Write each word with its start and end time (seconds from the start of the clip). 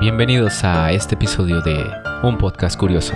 Bienvenidos 0.00 0.64
a 0.64 0.92
este 0.92 1.14
episodio 1.14 1.60
de 1.60 1.84
Un 2.22 2.38
Podcast 2.38 2.80
Curioso. 2.80 3.12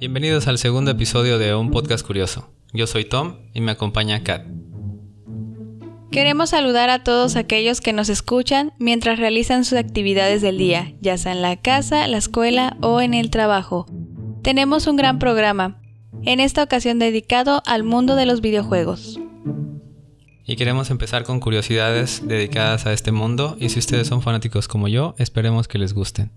Bienvenidos 0.00 0.48
al 0.48 0.58
segundo 0.58 0.90
episodio 0.90 1.38
de 1.38 1.54
Un 1.54 1.70
Podcast 1.70 2.04
Curioso. 2.04 2.50
Yo 2.72 2.88
soy 2.88 3.04
Tom 3.04 3.36
y 3.54 3.60
me 3.60 3.70
acompaña 3.70 4.24
Kat. 4.24 4.55
Queremos 6.16 6.48
saludar 6.48 6.88
a 6.88 7.04
todos 7.04 7.36
aquellos 7.36 7.82
que 7.82 7.92
nos 7.92 8.08
escuchan 8.08 8.72
mientras 8.78 9.18
realizan 9.18 9.66
sus 9.66 9.76
actividades 9.76 10.40
del 10.40 10.56
día, 10.56 10.94
ya 11.02 11.18
sea 11.18 11.32
en 11.32 11.42
la 11.42 11.58
casa, 11.58 12.08
la 12.08 12.16
escuela 12.16 12.78
o 12.80 13.02
en 13.02 13.12
el 13.12 13.28
trabajo. 13.28 13.84
Tenemos 14.42 14.86
un 14.86 14.96
gran 14.96 15.18
programa, 15.18 15.78
en 16.22 16.40
esta 16.40 16.62
ocasión 16.62 16.98
dedicado 16.98 17.62
al 17.66 17.84
mundo 17.84 18.16
de 18.16 18.24
los 18.24 18.40
videojuegos. 18.40 19.20
Y 20.46 20.56
queremos 20.56 20.88
empezar 20.88 21.24
con 21.24 21.38
curiosidades 21.38 22.26
dedicadas 22.26 22.86
a 22.86 22.94
este 22.94 23.12
mundo 23.12 23.58
y 23.60 23.68
si 23.68 23.78
ustedes 23.78 24.06
son 24.06 24.22
fanáticos 24.22 24.68
como 24.68 24.88
yo, 24.88 25.14
esperemos 25.18 25.68
que 25.68 25.76
les 25.76 25.92
gusten. 25.92 26.32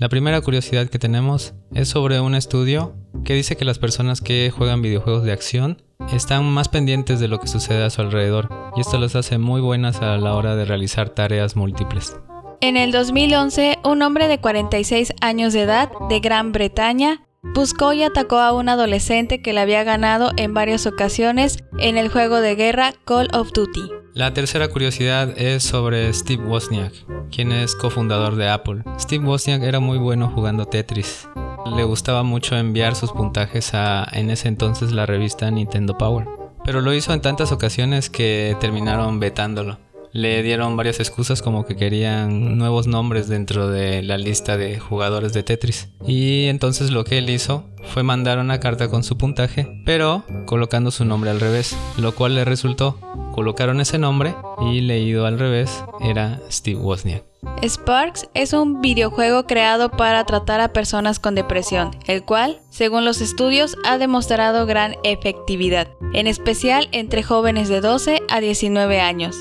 La 0.00 0.08
primera 0.08 0.40
curiosidad 0.40 0.88
que 0.88 0.98
tenemos 0.98 1.52
es 1.74 1.90
sobre 1.90 2.20
un 2.20 2.34
estudio 2.34 2.94
que 3.22 3.34
dice 3.34 3.58
que 3.58 3.66
las 3.66 3.78
personas 3.78 4.22
que 4.22 4.50
juegan 4.50 4.80
videojuegos 4.80 5.24
de 5.24 5.32
acción 5.32 5.82
están 6.10 6.46
más 6.46 6.70
pendientes 6.70 7.20
de 7.20 7.28
lo 7.28 7.38
que 7.38 7.48
sucede 7.48 7.84
a 7.84 7.90
su 7.90 8.00
alrededor 8.00 8.48
y 8.74 8.80
esto 8.80 8.96
los 8.96 9.14
hace 9.14 9.36
muy 9.36 9.60
buenas 9.60 10.00
a 10.00 10.16
la 10.16 10.34
hora 10.34 10.56
de 10.56 10.64
realizar 10.64 11.10
tareas 11.10 11.54
múltiples. 11.54 12.16
En 12.62 12.78
el 12.78 12.92
2011, 12.92 13.80
un 13.84 14.00
hombre 14.00 14.26
de 14.26 14.40
46 14.40 15.12
años 15.20 15.52
de 15.52 15.64
edad 15.64 15.90
de 16.08 16.20
Gran 16.20 16.52
Bretaña 16.52 17.26
buscó 17.42 17.92
y 17.92 18.02
atacó 18.02 18.38
a 18.38 18.54
un 18.54 18.70
adolescente 18.70 19.42
que 19.42 19.52
le 19.52 19.60
había 19.60 19.84
ganado 19.84 20.32
en 20.38 20.54
varias 20.54 20.86
ocasiones 20.86 21.58
en 21.78 21.98
el 21.98 22.08
juego 22.08 22.40
de 22.40 22.54
guerra 22.54 22.94
Call 23.04 23.28
of 23.34 23.52
Duty. 23.52 23.99
La 24.12 24.34
tercera 24.34 24.66
curiosidad 24.66 25.38
es 25.38 25.62
sobre 25.62 26.12
Steve 26.12 26.44
Wozniak, 26.44 26.92
quien 27.30 27.52
es 27.52 27.76
cofundador 27.76 28.34
de 28.34 28.48
Apple. 28.48 28.82
Steve 28.98 29.24
Wozniak 29.24 29.62
era 29.62 29.78
muy 29.78 29.98
bueno 29.98 30.28
jugando 30.34 30.66
Tetris. 30.66 31.28
Le 31.76 31.84
gustaba 31.84 32.24
mucho 32.24 32.56
enviar 32.56 32.96
sus 32.96 33.12
puntajes 33.12 33.72
a 33.74 34.06
en 34.12 34.30
ese 34.30 34.48
entonces 34.48 34.90
la 34.90 35.06
revista 35.06 35.50
Nintendo 35.50 35.96
Power. 35.96 36.26
Pero 36.64 36.80
lo 36.80 36.92
hizo 36.92 37.12
en 37.12 37.20
tantas 37.20 37.52
ocasiones 37.52 38.10
que 38.10 38.56
terminaron 38.60 39.20
vetándolo 39.20 39.78
le 40.12 40.42
dieron 40.42 40.76
varias 40.76 41.00
excusas 41.00 41.42
como 41.42 41.64
que 41.64 41.76
querían 41.76 42.58
nuevos 42.58 42.86
nombres 42.86 43.28
dentro 43.28 43.68
de 43.68 44.02
la 44.02 44.18
lista 44.18 44.56
de 44.56 44.78
jugadores 44.78 45.32
de 45.32 45.42
Tetris. 45.42 45.88
Y 46.06 46.46
entonces 46.46 46.90
lo 46.90 47.04
que 47.04 47.18
él 47.18 47.30
hizo 47.30 47.64
fue 47.84 48.02
mandar 48.02 48.38
una 48.38 48.60
carta 48.60 48.88
con 48.88 49.04
su 49.04 49.16
puntaje, 49.16 49.82
pero 49.84 50.24
colocando 50.46 50.90
su 50.90 51.04
nombre 51.04 51.30
al 51.30 51.40
revés, 51.40 51.76
lo 51.96 52.14
cual 52.14 52.34
le 52.34 52.44
resultó. 52.44 52.98
Colocaron 53.32 53.80
ese 53.80 53.98
nombre 53.98 54.34
y 54.60 54.80
leído 54.80 55.26
al 55.26 55.38
revés 55.38 55.84
era 56.00 56.40
Steve 56.50 56.80
Wozniak. 56.80 57.24
Sparks 57.62 58.28
es 58.34 58.52
un 58.52 58.82
videojuego 58.82 59.46
creado 59.46 59.90
para 59.90 60.24
tratar 60.24 60.60
a 60.60 60.72
personas 60.72 61.18
con 61.18 61.34
depresión, 61.34 61.90
el 62.06 62.22
cual, 62.22 62.60
según 62.70 63.04
los 63.04 63.20
estudios, 63.20 63.76
ha 63.84 63.96
demostrado 63.96 64.66
gran 64.66 64.96
efectividad, 65.04 65.88
en 66.12 66.26
especial 66.26 66.88
entre 66.92 67.22
jóvenes 67.22 67.68
de 67.68 67.80
12 67.80 68.22
a 68.28 68.40
19 68.40 69.00
años. 69.00 69.36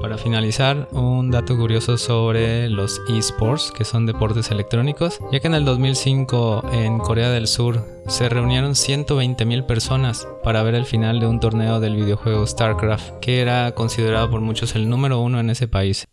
Para 0.00 0.18
finalizar, 0.18 0.88
un 0.92 1.30
dato 1.30 1.56
curioso 1.56 1.98
sobre 1.98 2.68
los 2.68 3.00
esports, 3.08 3.72
que 3.72 3.84
son 3.84 4.06
deportes 4.06 4.50
electrónicos, 4.50 5.20
ya 5.32 5.40
que 5.40 5.48
en 5.48 5.54
el 5.54 5.64
2005 5.64 6.70
en 6.72 6.98
Corea 6.98 7.30
del 7.30 7.46
Sur 7.46 7.84
se 8.06 8.28
reunieron 8.28 8.72
120.000 8.72 9.66
personas 9.66 10.28
para 10.44 10.62
ver 10.62 10.74
el 10.74 10.86
final 10.86 11.18
de 11.18 11.26
un 11.26 11.40
torneo 11.40 11.80
del 11.80 11.96
videojuego 11.96 12.46
StarCraft, 12.46 13.18
que 13.20 13.40
era 13.40 13.74
considerado 13.74 14.30
por 14.30 14.40
muchos 14.40 14.74
el 14.74 14.88
número 14.88 15.20
uno 15.20 15.40
en 15.40 15.50
ese 15.50 15.68
país. 15.68 16.06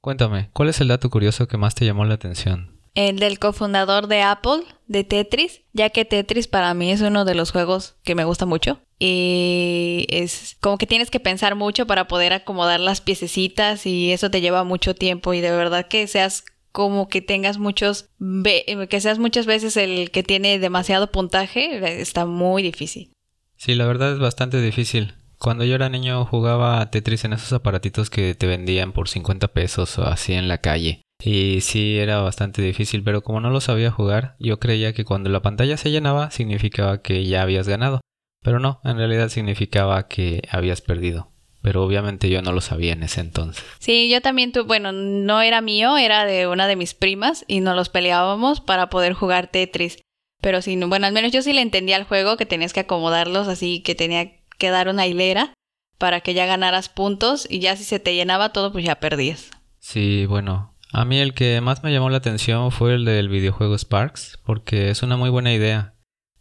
Cuéntame, 0.00 0.50
¿cuál 0.52 0.68
es 0.68 0.80
el 0.80 0.88
dato 0.88 1.10
curioso 1.10 1.48
que 1.48 1.56
más 1.56 1.74
te 1.74 1.84
llamó 1.84 2.04
la 2.04 2.14
atención? 2.14 2.80
el 2.94 3.18
del 3.18 3.38
cofundador 3.38 4.06
de 4.08 4.22
Apple, 4.22 4.62
de 4.86 5.04
Tetris, 5.04 5.62
ya 5.72 5.90
que 5.90 6.04
Tetris 6.04 6.48
para 6.48 6.74
mí 6.74 6.90
es 6.90 7.00
uno 7.00 7.24
de 7.24 7.34
los 7.34 7.52
juegos 7.52 7.96
que 8.02 8.14
me 8.14 8.24
gusta 8.24 8.46
mucho. 8.46 8.80
Y 9.02 10.06
es 10.10 10.58
como 10.60 10.76
que 10.76 10.86
tienes 10.86 11.10
que 11.10 11.20
pensar 11.20 11.54
mucho 11.54 11.86
para 11.86 12.06
poder 12.06 12.34
acomodar 12.34 12.80
las 12.80 13.00
piececitas 13.00 13.86
y 13.86 14.12
eso 14.12 14.30
te 14.30 14.42
lleva 14.42 14.62
mucho 14.62 14.94
tiempo 14.94 15.32
y 15.32 15.40
de 15.40 15.50
verdad 15.50 15.88
que 15.88 16.06
seas 16.06 16.44
como 16.70 17.08
que 17.08 17.22
tengas 17.22 17.56
muchos, 17.56 18.10
que 18.20 19.00
seas 19.00 19.18
muchas 19.18 19.46
veces 19.46 19.78
el 19.78 20.10
que 20.10 20.22
tiene 20.22 20.58
demasiado 20.58 21.10
puntaje, 21.10 22.00
está 22.00 22.26
muy 22.26 22.62
difícil. 22.62 23.10
Sí, 23.56 23.74
la 23.74 23.86
verdad 23.86 24.12
es 24.12 24.18
bastante 24.18 24.60
difícil. 24.60 25.14
Cuando 25.38 25.64
yo 25.64 25.74
era 25.74 25.88
niño 25.88 26.26
jugaba 26.26 26.90
Tetris 26.90 27.24
en 27.24 27.32
esos 27.32 27.54
aparatitos 27.54 28.10
que 28.10 28.34
te 28.34 28.46
vendían 28.46 28.92
por 28.92 29.08
50 29.08 29.48
pesos 29.48 29.98
o 29.98 30.04
así 30.04 30.34
en 30.34 30.48
la 30.48 30.58
calle. 30.58 31.00
Y 31.24 31.60
sí, 31.62 31.98
era 31.98 32.20
bastante 32.20 32.60
difícil, 32.60 33.02
pero 33.02 33.22
como 33.22 33.40
no 33.40 33.48
lo 33.48 33.60
sabía 33.60 33.90
jugar, 33.90 34.36
yo 34.38 34.58
creía 34.58 34.92
que 34.92 35.04
cuando 35.04 35.30
la 35.30 35.40
pantalla 35.40 35.78
se 35.78 35.90
llenaba 35.90 36.30
significaba 36.30 37.00
que 37.00 37.24
ya 37.24 37.42
habías 37.42 37.66
ganado. 37.66 38.00
Pero 38.42 38.58
no, 38.58 38.80
en 38.84 38.96
realidad 38.96 39.28
significaba 39.28 40.08
que 40.08 40.42
habías 40.50 40.80
perdido. 40.80 41.30
Pero 41.62 41.84
obviamente 41.84 42.30
yo 42.30 42.40
no 42.40 42.52
lo 42.52 42.62
sabía 42.62 42.94
en 42.94 43.02
ese 43.02 43.20
entonces. 43.20 43.62
Sí, 43.78 44.08
yo 44.10 44.22
también 44.22 44.50
tuve, 44.50 44.62
bueno, 44.64 44.92
no 44.92 45.42
era 45.42 45.60
mío, 45.60 45.98
era 45.98 46.24
de 46.24 46.46
una 46.46 46.66
de 46.66 46.76
mis 46.76 46.94
primas 46.94 47.44
y 47.48 47.60
nos 47.60 47.76
los 47.76 47.90
peleábamos 47.90 48.60
para 48.60 48.88
poder 48.88 49.12
jugar 49.12 49.48
Tetris. 49.48 49.98
Pero 50.40 50.62
sí, 50.62 50.76
bueno, 50.76 51.06
al 51.06 51.12
menos 51.12 51.32
yo 51.32 51.42
sí 51.42 51.52
le 51.52 51.60
entendía 51.60 51.96
al 51.96 52.04
juego 52.04 52.38
que 52.38 52.46
tenías 52.46 52.72
que 52.72 52.80
acomodarlos 52.80 53.46
así, 53.46 53.82
que 53.82 53.94
tenía 53.94 54.32
que 54.56 54.70
dar 54.70 54.88
una 54.88 55.06
hilera 55.06 55.52
para 55.98 56.22
que 56.22 56.32
ya 56.32 56.46
ganaras 56.46 56.88
puntos 56.88 57.46
y 57.50 57.58
ya 57.58 57.76
si 57.76 57.84
se 57.84 58.00
te 58.00 58.14
llenaba 58.14 58.54
todo, 58.54 58.72
pues 58.72 58.84
ya 58.84 59.00
perdías. 59.00 59.50
Sí, 59.78 60.24
bueno, 60.24 60.74
a 60.92 61.04
mí 61.04 61.18
el 61.18 61.34
que 61.34 61.60
más 61.60 61.82
me 61.82 61.92
llamó 61.92 62.08
la 62.08 62.16
atención 62.16 62.72
fue 62.72 62.94
el 62.94 63.04
del 63.04 63.28
videojuego 63.28 63.76
Sparks, 63.76 64.38
porque 64.44 64.88
es 64.88 65.02
una 65.02 65.18
muy 65.18 65.28
buena 65.28 65.52
idea. 65.52 65.94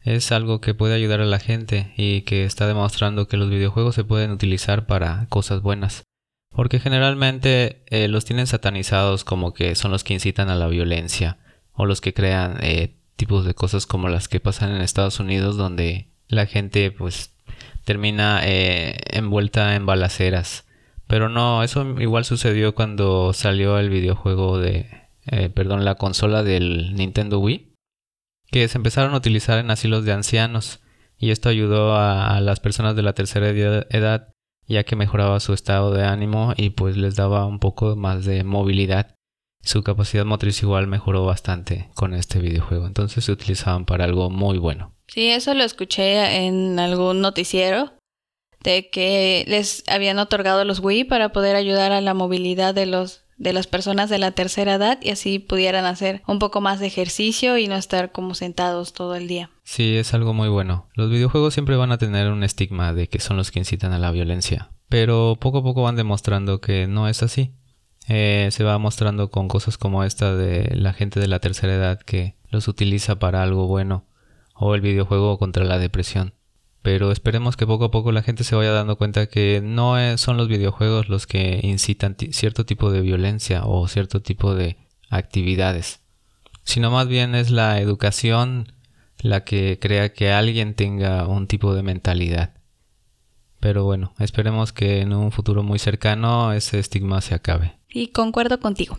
Es 0.09 0.31
algo 0.31 0.59
que 0.59 0.73
puede 0.73 0.95
ayudar 0.95 1.21
a 1.21 1.25
la 1.25 1.37
gente 1.37 1.93
y 1.95 2.21
que 2.21 2.43
está 2.43 2.65
demostrando 2.65 3.27
que 3.27 3.37
los 3.37 3.47
videojuegos 3.47 3.93
se 3.93 4.03
pueden 4.03 4.31
utilizar 4.31 4.87
para 4.87 5.27
cosas 5.29 5.61
buenas. 5.61 6.01
Porque 6.49 6.79
generalmente 6.79 7.83
eh, 7.91 8.07
los 8.07 8.25
tienen 8.25 8.47
satanizados 8.47 9.23
como 9.23 9.53
que 9.53 9.75
son 9.75 9.91
los 9.91 10.03
que 10.03 10.15
incitan 10.15 10.49
a 10.49 10.55
la 10.55 10.65
violencia 10.65 11.37
o 11.73 11.85
los 11.85 12.01
que 12.01 12.15
crean 12.15 12.57
eh, 12.61 12.95
tipos 13.17 13.45
de 13.45 13.53
cosas 13.53 13.85
como 13.85 14.09
las 14.09 14.27
que 14.27 14.39
pasan 14.39 14.71
en 14.71 14.81
Estados 14.81 15.19
Unidos 15.19 15.57
donde 15.57 16.07
la 16.27 16.47
gente 16.47 16.89
pues 16.89 17.35
termina 17.85 18.41
eh, 18.43 18.97
envuelta 19.11 19.75
en 19.75 19.85
balaceras 19.85 20.65
pero 21.05 21.29
no, 21.29 21.61
eso 21.61 21.85
igual 22.01 22.25
sucedió 22.25 22.73
cuando 22.73 23.31
salió 23.33 23.77
el 23.77 23.91
videojuego 23.91 24.57
de, 24.57 24.87
perdón, 25.53 25.85
la 25.85 25.95
consola 25.95 26.43
del 26.43 26.95
Nintendo 26.95 27.39
Wii, 27.39 27.68
que 28.51 28.67
se 28.67 28.77
empezaron 28.77 29.13
a 29.13 29.17
utilizar 29.17 29.59
en 29.59 29.71
asilos 29.71 30.05
de 30.05 30.13
ancianos 30.13 30.81
y 31.17 31.31
esto 31.31 31.49
ayudó 31.49 31.95
a, 31.95 32.39
las 32.41 32.59
personas 32.59 32.95
de 32.95 33.01
la 33.03 33.13
tercera 33.13 33.49
edad 33.49 34.29
ya 34.69 34.83
que 34.83 34.95
mejoraba 34.95 35.39
su 35.39 35.53
estado 35.53 35.91
de 35.91 36.05
ánimo 36.05 36.53
y 36.55 36.69
pues 36.69 36.95
les 36.95 37.15
daba 37.15 37.45
un 37.45 37.59
poco 37.59 37.95
más 37.95 38.23
de 38.23 38.43
movilidad. 38.43 39.15
Su 39.61 39.83
capacidad 39.83 40.25
motriz 40.25 40.61
igual 40.61 40.87
mejoró 40.87 41.25
bastante 41.25 41.89
con 41.95 42.13
este 42.13 42.39
videojuego, 42.39 42.85
entonces 42.85 43.25
se 43.25 43.31
utilizaban 43.31 43.85
para 43.85 44.05
algo 44.05 44.29
muy 44.29 44.57
bueno. 44.59 44.93
Sí, 45.07 45.27
eso 45.29 45.53
lo 45.55 45.63
escuché 45.63 46.45
en 46.45 46.79
algún 46.79 47.19
noticiero 47.19 47.93
de 48.63 48.89
que 48.89 49.43
les 49.47 49.83
habían 49.87 50.19
otorgado 50.19 50.63
los 50.65 50.79
Wii 50.79 51.05
para 51.05 51.29
poder 51.29 51.55
ayudar 51.55 51.91
a 51.91 51.99
la 51.99 52.13
movilidad 52.13 52.75
de 52.75 52.85
los 52.85 53.23
de 53.39 53.53
las 53.53 53.67
personas 53.67 54.09
de 54.09 54.19
la 54.19 54.31
tercera 54.31 54.75
edad 54.75 54.99
y 55.01 55.09
así 55.09 55.39
pudieran 55.39 55.85
hacer 55.85 56.21
un 56.27 56.39
poco 56.39 56.61
más 56.61 56.79
de 56.79 56.87
ejercicio 56.87 57.57
y 57.57 57.67
no 57.67 57.75
estar 57.75 58.11
como 58.11 58.35
sentados 58.35 58.93
todo 58.93 59.15
el 59.15 59.27
día. 59.27 59.49
Sí, 59.63 59.95
es 59.95 60.13
algo 60.13 60.33
muy 60.33 60.49
bueno. 60.49 60.87
Los 60.93 61.09
videojuegos 61.09 61.53
siempre 61.53 61.77
van 61.77 61.91
a 61.91 61.97
tener 61.97 62.31
un 62.31 62.43
estigma 62.43 62.93
de 62.93 63.07
que 63.07 63.19
son 63.19 63.37
los 63.37 63.49
que 63.49 63.59
incitan 63.59 63.93
a 63.93 63.99
la 63.99 64.11
violencia, 64.11 64.69
pero 64.89 65.37
poco 65.39 65.59
a 65.59 65.63
poco 65.63 65.83
van 65.83 65.95
demostrando 65.95 66.59
que 66.61 66.85
no 66.85 67.07
es 67.07 67.23
así. 67.23 67.53
Eh, 68.09 68.49
se 68.51 68.63
va 68.63 68.77
mostrando 68.77 69.29
con 69.29 69.47
cosas 69.47 69.77
como 69.77 70.03
esta 70.03 70.35
de 70.35 70.75
la 70.75 70.93
gente 70.93 71.19
de 71.19 71.27
la 71.27 71.39
tercera 71.39 71.73
edad 71.73 71.99
que 71.99 72.35
los 72.49 72.67
utiliza 72.67 73.19
para 73.19 73.43
algo 73.43 73.67
bueno 73.67 74.05
o 74.53 74.75
el 74.75 74.81
videojuego 74.81 75.37
contra 75.37 75.63
la 75.63 75.77
depresión 75.77 76.33
pero 76.81 77.11
esperemos 77.11 77.57
que 77.57 77.67
poco 77.67 77.85
a 77.85 77.91
poco 77.91 78.11
la 78.11 78.21
gente 78.21 78.43
se 78.43 78.55
vaya 78.55 78.71
dando 78.71 78.97
cuenta 78.97 79.27
que 79.27 79.61
no 79.63 79.95
son 80.17 80.37
los 80.37 80.47
videojuegos 80.47 81.09
los 81.09 81.27
que 81.27 81.59
incitan 81.63 82.15
cierto 82.31 82.65
tipo 82.65 82.91
de 82.91 83.01
violencia 83.01 83.63
o 83.65 83.87
cierto 83.87 84.21
tipo 84.21 84.55
de 84.55 84.77
actividades, 85.09 86.01
sino 86.63 86.91
más 86.91 87.07
bien 87.07 87.35
es 87.35 87.51
la 87.51 87.79
educación 87.81 88.73
la 89.19 89.43
que 89.43 89.79
crea 89.81 90.13
que 90.13 90.31
alguien 90.31 90.73
tenga 90.75 91.27
un 91.27 91.47
tipo 91.47 91.73
de 91.73 91.83
mentalidad. 91.83 92.53
Pero 93.59 93.83
bueno, 93.83 94.13
esperemos 94.19 94.71
que 94.71 95.01
en 95.01 95.11
un 95.11 95.31
futuro 95.33 95.63
muy 95.63 95.79
cercano 95.79 96.53
ese 96.53 96.79
estigma 96.79 97.19
se 97.19 97.35
acabe. 97.35 97.77
Y 97.89 98.09
concuerdo 98.09 98.59
contigo. 98.61 98.97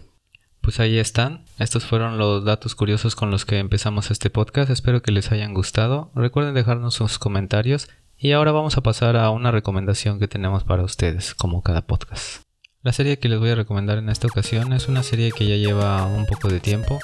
Pues 0.61 0.79
ahí 0.79 0.99
están. 0.99 1.45
Estos 1.59 1.85
fueron 1.85 2.19
los 2.19 2.45
datos 2.45 2.75
curiosos 2.75 3.17
con 3.17 3.31
los 3.31 3.45
que 3.45 3.59
empezamos 3.59 4.11
este 4.11 4.29
podcast. 4.29 4.71
Espero 4.71 5.01
que 5.03 5.11
les 5.11 5.33
hayan 5.33 5.55
gustado. 5.55 6.11
Recuerden 6.15 6.55
dejarnos 6.55 6.95
sus 6.95 7.19
comentarios. 7.19 7.89
Y 8.19 8.33
ahora 8.33 8.53
vamos 8.53 8.77
a 8.77 8.83
pasar 8.83 9.17
a 9.17 9.31
una 9.31 9.51
recomendación 9.51 10.19
que 10.19 10.29
tenemos 10.29 10.65
para 10.65 10.83
ustedes, 10.83 11.35
como 11.35 11.63
cada 11.63 11.87
podcast. 11.87 12.43
La 12.83 12.93
serie 12.93 13.19
que 13.19 13.31
les 13.31 13.39
voy 13.39 13.51
a 13.51 13.55
recomendar 13.55 13.97
en 13.97 14.11
esta 14.11 14.27
ocasión 14.27 14.75
es 14.75 14.89
una 14.89 15.03
serie 15.03 15.33
que 15.33 15.47
ya 15.47 15.57
lleva 15.57 16.05
un 16.05 16.27
poco 16.27 16.49
de 16.49 16.61
tiempo. 16.61 16.99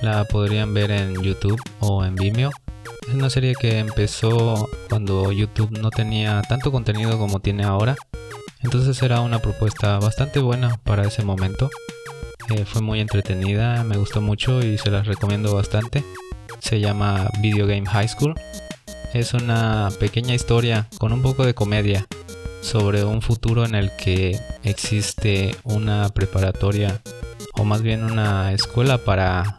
La 0.00 0.24
podrían 0.24 0.72
ver 0.72 0.90
en 0.90 1.22
YouTube 1.22 1.60
o 1.80 2.04
en 2.06 2.14
Vimeo. 2.14 2.50
Es 3.06 3.14
una 3.14 3.28
serie 3.28 3.54
que 3.54 3.78
empezó 3.78 4.68
cuando 4.88 5.30
YouTube 5.32 5.78
no 5.78 5.90
tenía 5.90 6.40
tanto 6.48 6.72
contenido 6.72 7.18
como 7.18 7.40
tiene 7.40 7.64
ahora. 7.64 7.96
Entonces 8.60 9.02
era 9.02 9.20
una 9.20 9.40
propuesta 9.40 9.98
bastante 9.98 10.40
buena 10.40 10.78
para 10.84 11.06
ese 11.06 11.22
momento. 11.22 11.68
Eh, 12.50 12.64
fue 12.66 12.82
muy 12.82 13.00
entretenida, 13.00 13.82
me 13.84 13.96
gustó 13.96 14.20
mucho 14.20 14.60
y 14.60 14.76
se 14.76 14.90
las 14.90 15.06
recomiendo 15.06 15.54
bastante. 15.54 16.04
Se 16.60 16.78
llama 16.78 17.28
Video 17.40 17.66
Game 17.66 17.86
High 17.86 18.08
School. 18.08 18.34
Es 19.14 19.32
una 19.32 19.88
pequeña 19.98 20.34
historia 20.34 20.88
con 20.98 21.12
un 21.12 21.22
poco 21.22 21.46
de 21.46 21.54
comedia 21.54 22.06
sobre 22.60 23.04
un 23.04 23.22
futuro 23.22 23.64
en 23.64 23.74
el 23.74 23.90
que 23.96 24.38
existe 24.62 25.54
una 25.64 26.08
preparatoria 26.10 27.00
o 27.54 27.64
más 27.64 27.82
bien 27.82 28.04
una 28.04 28.52
escuela 28.52 28.98
para 28.98 29.58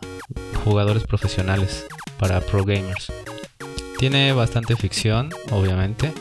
jugadores 0.64 1.04
profesionales, 1.04 1.86
para 2.20 2.42
pro 2.42 2.66
gamers. 2.66 3.12
Tiene 3.98 4.34
bastante 4.34 4.76
ficción, 4.76 5.30
obviamente, 5.52 6.12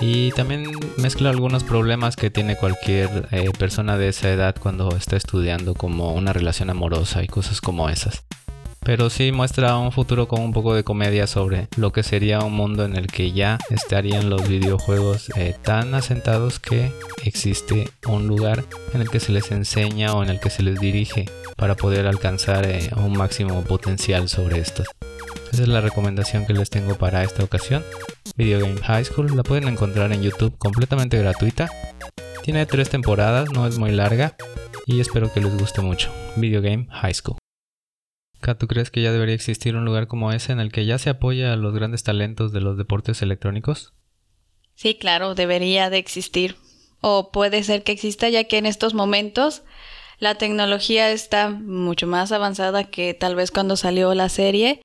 y 0.00 0.32
también 0.32 0.70
mezcla 0.96 1.30
algunos 1.30 1.64
problemas 1.64 2.16
que 2.16 2.30
tiene 2.30 2.56
cualquier 2.56 3.28
eh, 3.30 3.50
persona 3.58 3.96
de 3.96 4.08
esa 4.08 4.30
edad 4.30 4.56
cuando 4.58 4.96
está 4.96 5.16
estudiando, 5.16 5.74
como 5.74 6.12
una 6.12 6.32
relación 6.32 6.70
amorosa 6.70 7.22
y 7.22 7.28
cosas 7.28 7.60
como 7.60 7.88
esas. 7.88 8.24
Pero 8.84 9.08
sí 9.08 9.32
muestra 9.32 9.78
un 9.78 9.92
futuro 9.92 10.28
con 10.28 10.42
un 10.42 10.52
poco 10.52 10.74
de 10.74 10.84
comedia 10.84 11.26
sobre 11.26 11.68
lo 11.76 11.90
que 11.90 12.02
sería 12.02 12.40
un 12.40 12.52
mundo 12.52 12.84
en 12.84 12.96
el 12.96 13.06
que 13.06 13.32
ya 13.32 13.58
estarían 13.70 14.28
los 14.28 14.46
videojuegos 14.46 15.30
eh, 15.36 15.56
tan 15.62 15.94
asentados 15.94 16.60
que 16.60 16.92
existe 17.24 17.88
un 18.06 18.26
lugar 18.26 18.62
en 18.92 19.00
el 19.00 19.08
que 19.08 19.20
se 19.20 19.32
les 19.32 19.50
enseña 19.52 20.14
o 20.14 20.22
en 20.22 20.28
el 20.28 20.38
que 20.38 20.50
se 20.50 20.62
les 20.62 20.78
dirige 20.78 21.24
para 21.56 21.76
poder 21.76 22.06
alcanzar 22.06 22.66
eh, 22.66 22.90
un 22.96 23.16
máximo 23.16 23.62
potencial 23.62 24.28
sobre 24.28 24.58
estos. 24.58 24.86
Esa 25.54 25.62
es 25.62 25.68
la 25.68 25.80
recomendación 25.80 26.46
que 26.46 26.52
les 26.52 26.68
tengo 26.68 26.96
para 26.96 27.22
esta 27.22 27.44
ocasión. 27.44 27.84
Video 28.34 28.58
Game 28.58 28.80
High 28.80 29.04
School 29.04 29.36
la 29.36 29.44
pueden 29.44 29.68
encontrar 29.68 30.12
en 30.12 30.20
YouTube 30.20 30.58
completamente 30.58 31.16
gratuita. 31.16 31.70
Tiene 32.42 32.66
tres 32.66 32.90
temporadas, 32.90 33.52
no 33.52 33.64
es 33.64 33.78
muy 33.78 33.92
larga 33.92 34.36
y 34.84 34.98
espero 34.98 35.32
que 35.32 35.40
les 35.40 35.56
guste 35.56 35.80
mucho. 35.80 36.12
Video 36.34 36.60
Game 36.60 36.88
High 36.90 37.14
School. 37.14 37.36
¿tú 38.58 38.66
crees 38.66 38.90
que 38.90 39.00
ya 39.00 39.12
debería 39.12 39.36
existir 39.36 39.76
un 39.76 39.84
lugar 39.84 40.08
como 40.08 40.32
ese 40.32 40.50
en 40.50 40.58
el 40.58 40.72
que 40.72 40.86
ya 40.86 40.98
se 40.98 41.10
apoya 41.10 41.52
a 41.52 41.56
los 41.56 41.72
grandes 41.72 42.02
talentos 42.02 42.52
de 42.52 42.60
los 42.60 42.76
deportes 42.76 43.22
electrónicos? 43.22 43.94
Sí, 44.74 44.96
claro, 44.96 45.36
debería 45.36 45.88
de 45.88 45.98
existir. 45.98 46.56
O 47.00 47.30
puede 47.30 47.62
ser 47.62 47.84
que 47.84 47.92
exista 47.92 48.28
ya 48.28 48.42
que 48.42 48.58
en 48.58 48.66
estos 48.66 48.92
momentos 48.92 49.62
la 50.18 50.34
tecnología 50.34 51.12
está 51.12 51.48
mucho 51.50 52.08
más 52.08 52.32
avanzada 52.32 52.82
que 52.82 53.14
tal 53.14 53.36
vez 53.36 53.52
cuando 53.52 53.76
salió 53.76 54.14
la 54.14 54.28
serie 54.28 54.80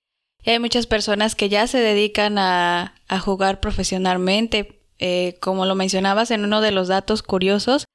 hay 0.46 0.60
muchas 0.60 0.88
personas 0.88 1.36
que 1.36 1.50
ya 1.50 1.68
se 1.68 1.80
dedican 1.80 2.38
a, 2.38 2.94
jugar 3.22 3.60
profesionalmente. 3.60 4.82
Eh, 5.02 5.38
como 5.40 5.66
lo 5.66 5.76
mencionabas 5.76 6.30
en 6.30 6.44
uno 6.44 6.60
de 6.60 6.72
los 6.72 6.90
datos 6.90 7.24
curiosos, 7.24 7.86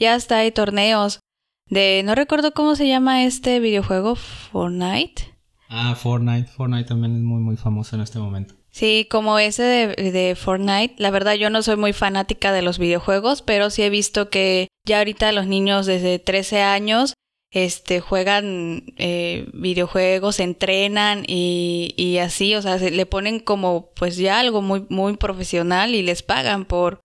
ya 0.00 0.14
hasta 0.14 0.38
hay 0.38 0.50
torneos 0.50 1.20
de, 1.68 2.02
no 2.04 2.14
recuerdo 2.14 2.52
cómo 2.52 2.74
se 2.74 2.88
llama 2.88 3.24
este 3.24 3.60
videojuego, 3.60 4.16
Fortnite. 4.16 5.34
Ah, 5.68 5.94
Fortnite, 5.94 6.48
Fortnite 6.50 6.88
también 6.88 7.16
es 7.16 7.22
muy 7.22 7.40
muy 7.40 7.56
famoso 7.56 7.96
en 7.96 8.02
este 8.02 8.18
momento. 8.18 8.54
Sí, 8.70 9.06
como 9.10 9.38
ese 9.38 9.62
de, 9.62 10.10
de, 10.10 10.34
Fortnite, 10.34 10.94
la 10.98 11.10
verdad 11.10 11.34
yo 11.34 11.48
no 11.48 11.62
soy 11.62 11.76
muy 11.76 11.92
fanática 11.92 12.52
de 12.52 12.62
los 12.62 12.78
videojuegos, 12.78 13.42
pero 13.42 13.70
sí 13.70 13.82
he 13.82 13.90
visto 13.90 14.30
que 14.30 14.68
ya 14.86 14.98
ahorita 14.98 15.32
los 15.32 15.46
niños 15.46 15.86
desde 15.86 16.18
13 16.18 16.62
años 16.62 17.14
este, 17.54 18.00
juegan 18.00 18.82
eh, 18.96 19.48
videojuegos, 19.52 20.40
entrenan 20.40 21.22
y, 21.24 22.18
así, 22.20 22.56
o 22.56 22.60
sea, 22.60 22.80
se, 22.80 22.90
le 22.90 23.06
ponen 23.06 23.38
como 23.38 23.90
pues 23.94 24.16
ya 24.16 24.40
algo 24.40 24.60
muy, 24.60 24.84
muy 24.88 25.16
profesional 25.16 25.94
y 25.94 26.02
les 26.02 26.24
pagan 26.24 26.64
por, 26.64 27.00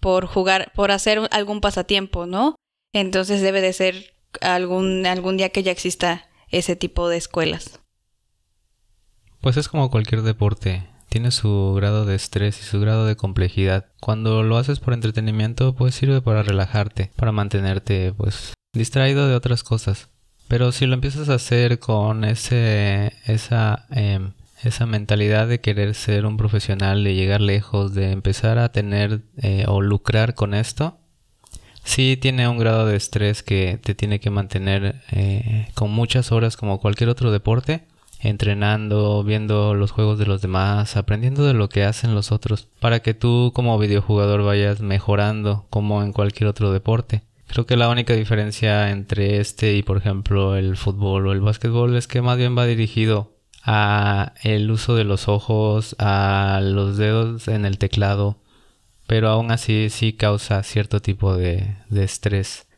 por 0.00 0.24
jugar, 0.24 0.72
por 0.74 0.90
hacer 0.90 1.20
algún 1.30 1.60
pasatiempo, 1.60 2.24
¿no? 2.24 2.56
Entonces 2.94 3.42
debe 3.42 3.60
de 3.60 3.74
ser 3.74 4.14
algún, 4.40 5.04
algún 5.04 5.36
día 5.36 5.50
que 5.50 5.62
ya 5.62 5.70
exista 5.70 6.30
ese 6.48 6.76
tipo 6.76 7.10
de 7.10 7.18
escuelas. 7.18 7.78
Pues 9.42 9.58
es 9.58 9.68
como 9.68 9.90
cualquier 9.90 10.22
deporte, 10.22 10.88
tiene 11.10 11.30
su 11.30 11.74
grado 11.76 12.06
de 12.06 12.14
estrés 12.14 12.58
y 12.58 12.62
su 12.62 12.80
grado 12.80 13.04
de 13.04 13.16
complejidad. 13.16 13.92
Cuando 14.00 14.42
lo 14.44 14.56
haces 14.56 14.80
por 14.80 14.94
entretenimiento, 14.94 15.74
pues 15.74 15.94
sirve 15.94 16.22
para 16.22 16.42
relajarte, 16.42 17.12
para 17.16 17.32
mantenerte 17.32 18.14
pues 18.14 18.54
distraído 18.72 19.28
de 19.28 19.34
otras 19.34 19.64
cosas. 19.64 20.08
Pero 20.48 20.72
si 20.72 20.86
lo 20.86 20.94
empiezas 20.94 21.28
a 21.28 21.34
hacer 21.34 21.78
con 21.78 22.24
ese, 22.24 23.12
esa, 23.26 23.86
em, 23.90 24.32
esa 24.62 24.86
mentalidad 24.86 25.46
de 25.48 25.60
querer 25.60 25.94
ser 25.94 26.26
un 26.26 26.36
profesional, 26.36 27.04
de 27.04 27.14
llegar 27.14 27.40
lejos, 27.40 27.94
de 27.94 28.10
empezar 28.10 28.58
a 28.58 28.72
tener 28.72 29.22
eh, 29.36 29.64
o 29.68 29.80
lucrar 29.80 30.34
con 30.34 30.54
esto, 30.54 30.98
sí 31.84 32.16
tiene 32.20 32.48
un 32.48 32.58
grado 32.58 32.86
de 32.86 32.96
estrés 32.96 33.42
que 33.42 33.78
te 33.82 33.94
tiene 33.94 34.20
que 34.20 34.30
mantener 34.30 35.02
eh, 35.12 35.68
con 35.74 35.90
muchas 35.92 36.32
horas 36.32 36.56
como 36.56 36.80
cualquier 36.80 37.10
otro 37.10 37.30
deporte, 37.30 37.84
entrenando, 38.20 39.22
viendo 39.24 39.74
los 39.74 39.92
juegos 39.92 40.18
de 40.18 40.26
los 40.26 40.42
demás, 40.42 40.96
aprendiendo 40.96 41.44
de 41.44 41.54
lo 41.54 41.68
que 41.68 41.84
hacen 41.84 42.14
los 42.14 42.32
otros, 42.32 42.68
para 42.80 43.00
que 43.00 43.14
tú 43.14 43.52
como 43.54 43.78
videojugador 43.78 44.42
vayas 44.42 44.80
mejorando 44.80 45.66
como 45.70 46.02
en 46.02 46.12
cualquier 46.12 46.48
otro 46.48 46.72
deporte. 46.72 47.22
Creo 47.50 47.66
que 47.66 47.76
la 47.76 47.88
única 47.88 48.14
diferencia 48.14 48.90
entre 48.90 49.40
este 49.40 49.74
y 49.74 49.82
por 49.82 49.96
ejemplo 49.96 50.54
el 50.54 50.76
fútbol 50.76 51.26
o 51.26 51.32
el 51.32 51.40
básquetbol 51.40 51.96
es 51.96 52.06
que 52.06 52.22
más 52.22 52.38
bien 52.38 52.56
va 52.56 52.64
dirigido 52.64 53.32
a 53.64 54.34
el 54.44 54.70
uso 54.70 54.94
de 54.94 55.02
los 55.02 55.26
ojos, 55.26 55.96
a 55.98 56.60
los 56.62 56.96
dedos 56.96 57.48
en 57.48 57.64
el 57.64 57.78
teclado, 57.78 58.38
pero 59.08 59.28
aún 59.28 59.50
así 59.50 59.90
sí 59.90 60.12
causa 60.12 60.62
cierto 60.62 61.02
tipo 61.02 61.36
de, 61.36 61.74
de 61.88 62.04
estrés. 62.04 62.68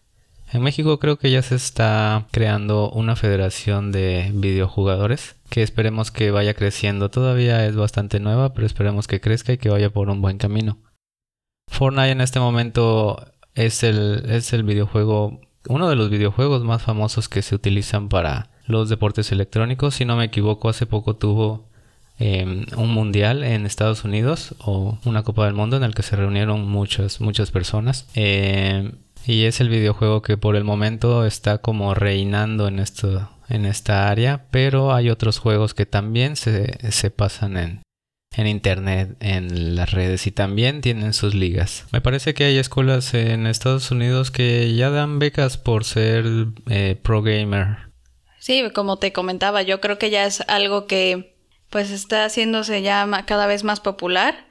En 0.50 0.62
México 0.62 0.98
creo 0.98 1.18
que 1.18 1.30
ya 1.30 1.42
se 1.42 1.54
está 1.56 2.26
creando 2.30 2.90
una 2.90 3.14
federación 3.14 3.92
de 3.92 4.30
videojugadores 4.32 5.36
que 5.50 5.62
esperemos 5.62 6.10
que 6.10 6.30
vaya 6.30 6.54
creciendo. 6.54 7.10
Todavía 7.10 7.66
es 7.66 7.76
bastante 7.76 8.20
nueva, 8.20 8.54
pero 8.54 8.66
esperemos 8.66 9.06
que 9.06 9.20
crezca 9.20 9.52
y 9.52 9.58
que 9.58 9.68
vaya 9.68 9.90
por 9.90 10.08
un 10.08 10.22
buen 10.22 10.38
camino. 10.38 10.78
Fortnite 11.68 12.10
en 12.10 12.20
este 12.22 12.40
momento 12.40 13.31
es 13.54 13.82
el, 13.82 14.24
es 14.30 14.52
el 14.52 14.62
videojuego, 14.64 15.40
uno 15.68 15.88
de 15.88 15.96
los 15.96 16.10
videojuegos 16.10 16.64
más 16.64 16.82
famosos 16.82 17.28
que 17.28 17.42
se 17.42 17.54
utilizan 17.54 18.08
para 18.08 18.50
los 18.66 18.88
deportes 18.88 19.32
electrónicos. 19.32 19.94
Si 19.94 20.04
no 20.04 20.16
me 20.16 20.24
equivoco, 20.24 20.68
hace 20.68 20.86
poco 20.86 21.16
tuvo 21.16 21.68
em, 22.18 22.66
un 22.76 22.90
mundial 22.90 23.42
en 23.44 23.66
Estados 23.66 24.04
Unidos 24.04 24.54
o 24.58 24.98
una 25.04 25.22
Copa 25.22 25.46
del 25.46 25.54
Mundo 25.54 25.76
en 25.76 25.84
el 25.84 25.94
que 25.94 26.02
se 26.02 26.16
reunieron 26.16 26.68
muchas, 26.68 27.20
muchas 27.20 27.50
personas. 27.50 28.08
Em, 28.14 28.92
y 29.26 29.44
es 29.44 29.60
el 29.60 29.68
videojuego 29.68 30.22
que 30.22 30.36
por 30.36 30.56
el 30.56 30.64
momento 30.64 31.24
está 31.24 31.58
como 31.58 31.94
reinando 31.94 32.66
en 32.66 32.80
esto, 32.80 33.30
en 33.48 33.66
esta 33.66 34.08
área, 34.08 34.46
pero 34.50 34.92
hay 34.92 35.10
otros 35.10 35.38
juegos 35.38 35.74
que 35.74 35.86
también 35.86 36.36
se, 36.36 36.90
se 36.90 37.10
pasan 37.10 37.56
en, 37.56 37.81
en 38.36 38.46
internet, 38.46 39.16
en 39.20 39.76
las 39.76 39.90
redes 39.90 40.26
y 40.26 40.30
también 40.30 40.80
tienen 40.80 41.12
sus 41.12 41.34
ligas. 41.34 41.86
Me 41.92 42.00
parece 42.00 42.34
que 42.34 42.44
hay 42.44 42.58
escuelas 42.58 43.14
en 43.14 43.46
Estados 43.46 43.90
Unidos 43.90 44.30
que 44.30 44.74
ya 44.74 44.90
dan 44.90 45.18
becas 45.18 45.58
por 45.58 45.84
ser 45.84 46.24
eh, 46.68 46.96
pro 47.02 47.22
gamer. 47.22 47.90
Sí, 48.38 48.62
como 48.74 48.96
te 48.96 49.12
comentaba, 49.12 49.62
yo 49.62 49.80
creo 49.80 49.98
que 49.98 50.10
ya 50.10 50.24
es 50.24 50.40
algo 50.48 50.86
que 50.86 51.36
pues 51.70 51.90
está 51.90 52.24
haciéndose 52.24 52.82
ya 52.82 53.08
cada 53.26 53.46
vez 53.46 53.64
más 53.64 53.80
popular. 53.80 54.46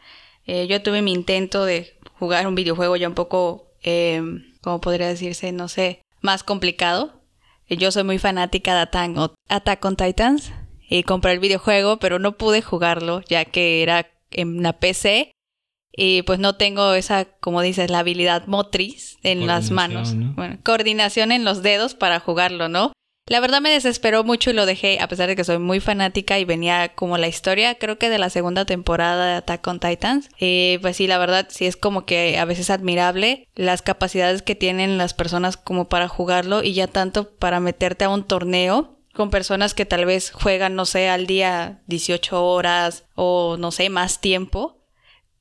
Eh, 0.46 0.68
yo 0.68 0.82
tuve 0.82 1.02
mi 1.02 1.14
intento 1.14 1.66
de 1.66 2.00
jugar 2.18 2.48
un 2.48 2.56
videojuego 2.56 2.96
ya 2.96 3.08
un 3.08 3.16
poco, 3.16 3.72
eh, 3.84 4.22
como 4.62 4.82
podría 4.82 5.08
decirse, 5.08 5.52
no 5.52 5.68
sé, 5.68 6.02
más 6.22 6.44
complicado. 6.44 7.22
Yo 7.70 7.92
soy 7.92 8.04
muy 8.04 8.18
fanática 8.18 8.76
de 8.76 8.82
Attack 9.50 9.86
on 9.86 9.96
Titans 9.96 10.52
y 10.92 11.04
compré 11.04 11.32
el 11.32 11.40
videojuego, 11.40 11.98
pero 11.98 12.20
no 12.20 12.34
pude 12.34 12.62
jugarlo 12.62 13.22
ya 13.22 13.46
que 13.46 13.82
era 13.82 14.12
en 14.30 14.60
una 14.60 14.74
PC 14.74 15.32
y 15.94 16.22
pues 16.24 16.38
no 16.38 16.58
tengo 16.58 16.94
esa, 16.94 17.26
como 17.40 17.62
dices, 17.62 17.90
la 17.90 18.00
habilidad 18.00 18.46
motriz 18.48 19.18
en 19.24 19.48
las 19.48 19.72
manos. 19.72 20.14
Bueno, 20.36 20.58
coordinación 20.64 21.32
en 21.32 21.46
los 21.46 21.64
dedos 21.64 21.96
para 21.96 22.20
jugarlo, 22.20 22.68
¿no? 22.68 22.92
La 23.28 23.40
verdad 23.40 23.62
me 23.62 23.70
desesperó 23.70 24.26
mucho 24.26 24.50
y 24.50 24.54
lo 24.54 24.66
dejé, 24.66 25.00
a 25.00 25.08
pesar 25.08 25.28
de 25.28 25.38
que 25.38 25.46
soy 25.46 25.60
muy 25.60 25.80
fanática 25.80 26.40
y 26.40 26.44
venía 26.44 26.94
como 26.94 27.18
la 27.18 27.30
historia, 27.30 27.76
creo 27.76 27.98
que 27.98 28.10
de 28.10 28.18
la 28.18 28.30
segunda 28.30 28.66
temporada 28.66 29.28
de 29.28 29.34
Attack 29.36 29.66
on 29.68 29.80
Titans. 29.80 30.30
Eh, 30.40 30.80
pues 30.82 30.98
sí, 30.98 31.08
la 31.08 31.18
verdad 31.18 31.48
sí 31.50 31.68
es 31.68 31.78
como 31.78 32.06
que 32.06 32.38
a 32.38 32.44
veces 32.44 32.70
admirable 32.70 33.48
las 33.56 33.82
capacidades 33.82 34.42
que 34.42 34.56
tienen 34.56 34.98
las 34.98 35.14
personas 35.14 35.56
como 35.56 35.88
para 35.88 36.10
jugarlo 36.10 36.64
y 36.64 36.74
ya 36.74 36.88
tanto 36.88 37.30
para 37.36 37.62
meterte 37.62 38.04
a 38.04 38.10
un 38.10 38.26
torneo 38.26 38.98
con 39.14 39.30
personas 39.30 39.74
que 39.74 39.86
tal 39.86 40.06
vez 40.06 40.32
juegan, 40.32 40.76
no 40.76 40.86
sé, 40.86 41.10
al 41.10 41.28
día 41.28 41.82
18 41.88 42.44
horas 42.46 43.06
o 43.16 43.58
no 43.58 43.72
sé, 43.72 43.90
más 43.90 44.22
tiempo. 44.22 44.78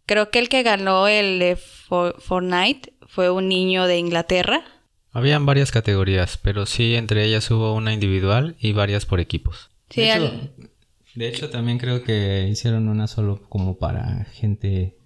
Creo 0.07 0.31
que 0.31 0.41
el 0.41 0.49
que 0.49 0.63
ganó 0.63 1.07
el 1.07 1.39
de 1.39 1.57
Fortnite 1.57 2.95
fue 3.07 3.31
un 3.31 3.49
niño 3.49 3.87
de 3.87 3.99
Inglaterra 3.99 4.65
habían 5.13 5.45
varias 5.45 5.73
categorías, 5.73 6.39
pero 6.41 6.67
sí 6.67 6.95
entre 6.95 7.25
ellas 7.25 7.51
hubo 7.51 7.75
una 7.75 7.93
individual 7.93 8.57
y 8.61 8.73
varias 8.73 9.07
por 9.07 9.21
equipos. 9.21 9.71
Sí, 9.89 10.03
de, 11.17 11.29
hecho, 11.29 11.51
también 11.51 11.79
creo 11.79 12.05
que 12.05 12.47
hicieron 12.49 12.89
una 12.89 13.09
solo 13.09 13.43
como 13.49 13.79
para 13.79 14.27
gente 14.27 14.97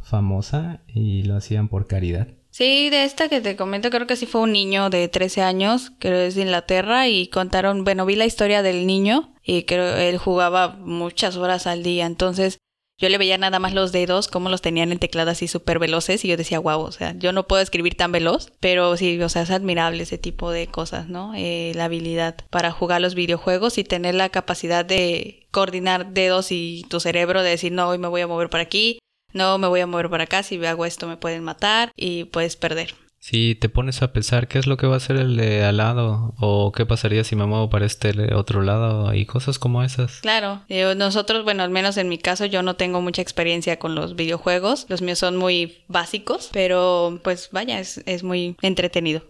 famosa 0.00 0.82
y 0.86 1.24
lo 1.24 1.36
hacían 1.36 1.68
por 1.68 1.88
caridad. 1.88 2.28
Sí, 2.50 2.90
de 2.90 3.04
esta 3.04 3.28
que 3.28 3.40
te 3.40 3.56
comento, 3.56 3.90
creo 3.90 4.06
que 4.06 4.16
sí 4.16 4.26
fue 4.26 4.40
un 4.40 4.52
niño 4.52 4.90
de 4.90 5.08
13 5.08 5.42
años, 5.42 5.90
que 6.00 6.26
es 6.26 6.34
de 6.34 6.42
Inglaterra, 6.42 7.08
y 7.08 7.28
contaron, 7.28 7.84
bueno, 7.84 8.06
vi 8.06 8.16
la 8.16 8.26
historia 8.26 8.62
del 8.62 8.86
niño 8.86 9.34
y 9.42 9.64
creo 9.64 9.96
él 9.96 10.18
jugaba 10.18 10.76
muchas 10.80 11.36
horas 11.36 11.66
al 11.66 11.82
día, 11.82 12.06
entonces 12.06 12.58
yo 13.00 13.08
le 13.08 13.18
veía 13.18 13.38
nada 13.38 13.60
más 13.60 13.74
los 13.74 13.92
dedos, 13.92 14.26
cómo 14.26 14.48
los 14.48 14.60
tenían 14.60 14.90
en 14.90 14.98
teclado 14.98 15.30
así 15.30 15.46
súper 15.46 15.78
veloces 15.78 16.24
y 16.24 16.28
yo 16.28 16.36
decía, 16.36 16.58
wow, 16.58 16.80
o 16.80 16.90
sea, 16.90 17.14
yo 17.16 17.32
no 17.32 17.46
puedo 17.46 17.62
escribir 17.62 17.94
tan 17.94 18.10
veloz, 18.10 18.50
pero 18.58 18.96
sí, 18.96 19.22
o 19.22 19.28
sea, 19.28 19.42
es 19.42 19.52
admirable 19.52 20.02
ese 20.02 20.18
tipo 20.18 20.50
de 20.50 20.66
cosas, 20.66 21.08
¿no? 21.08 21.32
Eh, 21.36 21.72
la 21.76 21.84
habilidad 21.84 22.34
para 22.50 22.72
jugar 22.72 23.00
los 23.00 23.14
videojuegos 23.14 23.78
y 23.78 23.84
tener 23.84 24.16
la 24.16 24.30
capacidad 24.30 24.84
de 24.84 25.46
coordinar 25.52 26.12
dedos 26.12 26.50
y 26.50 26.84
tu 26.88 26.98
cerebro 26.98 27.44
de 27.44 27.50
decir, 27.50 27.70
no, 27.70 27.88
hoy 27.88 27.98
me 27.98 28.08
voy 28.08 28.22
a 28.22 28.26
mover 28.26 28.50
por 28.50 28.58
aquí, 28.58 28.98
no, 29.32 29.58
me 29.58 29.68
voy 29.68 29.80
a 29.80 29.86
mover 29.86 30.08
por 30.08 30.20
acá, 30.20 30.42
si 30.42 30.64
hago 30.64 30.86
esto 30.86 31.06
me 31.06 31.16
pueden 31.16 31.44
matar 31.44 31.92
y 31.96 32.24
puedes 32.24 32.56
perder. 32.56 32.94
Si 33.20 33.56
te 33.56 33.68
pones 33.68 34.00
a 34.02 34.12
pensar 34.12 34.46
qué 34.46 34.58
es 34.60 34.68
lo 34.68 34.76
que 34.76 34.86
va 34.86 34.94
a 34.94 34.98
hacer 34.98 35.16
el 35.16 35.36
de 35.36 35.64
al 35.64 35.78
lado 35.78 36.34
o 36.38 36.70
qué 36.70 36.86
pasaría 36.86 37.24
si 37.24 37.34
me 37.34 37.46
muevo 37.46 37.68
para 37.68 37.84
este 37.84 38.32
otro 38.32 38.62
lado 38.62 39.12
y 39.12 39.26
cosas 39.26 39.58
como 39.58 39.82
esas. 39.82 40.20
Claro, 40.20 40.62
nosotros, 40.96 41.42
bueno, 41.42 41.64
al 41.64 41.70
menos 41.70 41.96
en 41.96 42.08
mi 42.08 42.18
caso 42.18 42.46
yo 42.46 42.62
no 42.62 42.76
tengo 42.76 43.00
mucha 43.00 43.20
experiencia 43.20 43.78
con 43.78 43.96
los 43.96 44.14
videojuegos, 44.14 44.86
los 44.88 45.02
míos 45.02 45.18
son 45.18 45.36
muy 45.36 45.78
básicos, 45.88 46.48
pero 46.52 47.20
pues 47.24 47.48
vaya, 47.50 47.80
es, 47.80 48.02
es 48.06 48.22
muy 48.22 48.56
entretenido. 48.62 49.22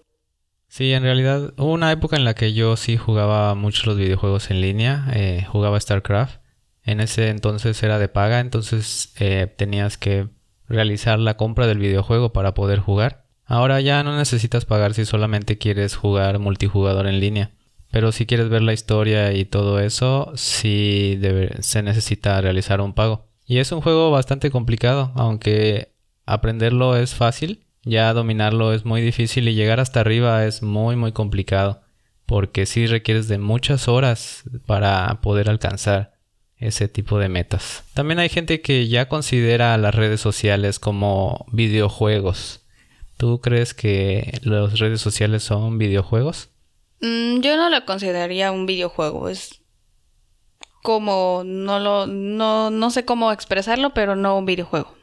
Sí, 0.69 0.93
en 0.93 1.02
realidad 1.02 1.55
hubo 1.57 1.73
una 1.73 1.90
época 1.90 2.17
en 2.17 2.25
la 2.25 2.35
que 2.35 2.52
yo 2.52 2.76
sí 2.76 2.99
jugaba 2.99 3.55
mucho 3.55 3.87
los 3.87 3.97
videojuegos 3.97 4.50
en 4.50 4.61
línea, 4.61 5.07
eh, 5.14 5.47
jugaba 5.50 5.81
StarCraft. 5.81 6.40
En 6.88 7.00
ese 7.00 7.28
entonces 7.28 7.83
era 7.83 7.99
de 7.99 8.09
paga, 8.09 8.40
entonces 8.40 9.12
eh, 9.18 9.47
tenías 9.59 9.99
que 9.99 10.28
realizar 10.71 11.18
la 11.18 11.37
compra 11.37 11.66
del 11.66 11.76
videojuego 11.76 12.33
para 12.33 12.54
poder 12.54 12.78
jugar. 12.78 13.26
Ahora 13.45 13.83
ya 13.83 14.02
no 14.02 14.16
necesitas 14.16 14.64
pagar 14.64 14.95
si 14.95 15.04
solamente 15.04 15.59
quieres 15.59 15.97
jugar 15.97 16.38
multijugador 16.38 17.07
en 17.07 17.21
línea. 17.21 17.50
Pero 17.90 18.11
si 18.11 18.25
quieres 18.25 18.49
ver 18.49 18.62
la 18.62 18.73
historia 18.73 19.35
y 19.35 19.45
todo 19.45 19.80
eso, 19.80 20.33
sí 20.35 21.21
se 21.61 21.83
necesita 21.83 22.40
realizar 22.40 22.80
un 22.80 22.95
pago. 22.95 23.26
Y 23.45 23.59
es 23.59 23.71
un 23.71 23.83
juego 23.83 24.11
bastante 24.11 24.50
complicado, 24.50 25.12
aunque 25.14 25.92
aprenderlo 26.25 26.97
es 26.97 27.14
fácil, 27.14 27.66
ya 27.83 28.14
dominarlo 28.14 28.73
es 28.73 28.87
muy 28.87 29.02
difícil 29.02 29.47
y 29.47 29.54
llegar 29.54 29.78
hasta 29.78 30.00
arriba 30.00 30.47
es 30.47 30.62
muy 30.62 30.97
muy 30.97 31.12
complicado, 31.12 31.83
porque 32.25 32.64
sí 32.64 32.87
requieres 32.87 33.28
de 33.28 33.37
muchas 33.37 33.88
horas 33.88 34.45
para 34.64 35.21
poder 35.21 35.50
alcanzar 35.50 36.16
ese 36.58 36.88
tipo 36.88 37.18
de 37.18 37.28
metas. 37.28 37.84
También 37.94 38.18
hay 38.18 38.28
gente 38.28 38.60
que 38.60 38.88
ya 38.88 39.08
considera 39.08 39.76
las 39.78 39.94
redes 39.94 40.20
sociales 40.20 40.78
como 40.78 41.46
videojuegos 41.52 42.62
¿Tú 43.18 43.40
crees 43.40 43.74
que 43.74 44.38
las 44.42 44.78
redes 44.78 45.00
sociales 45.00 45.42
son 45.42 45.76
videojuegos? 45.76 46.50
Mm, 47.00 47.40
yo 47.40 47.56
no 47.56 47.68
lo 47.68 47.84
consideraría 47.84 48.52
un 48.52 48.64
videojuego. 48.64 49.28
Es 49.28 49.60
como 50.84 51.42
no 51.44 51.80
lo 51.80 52.06
no, 52.06 52.70
no 52.70 52.90
sé 52.90 53.04
cómo 53.04 53.32
expresarlo, 53.32 53.92
pero 53.92 54.14
no 54.14 54.38
un 54.38 54.46
videojuego. 54.46 54.94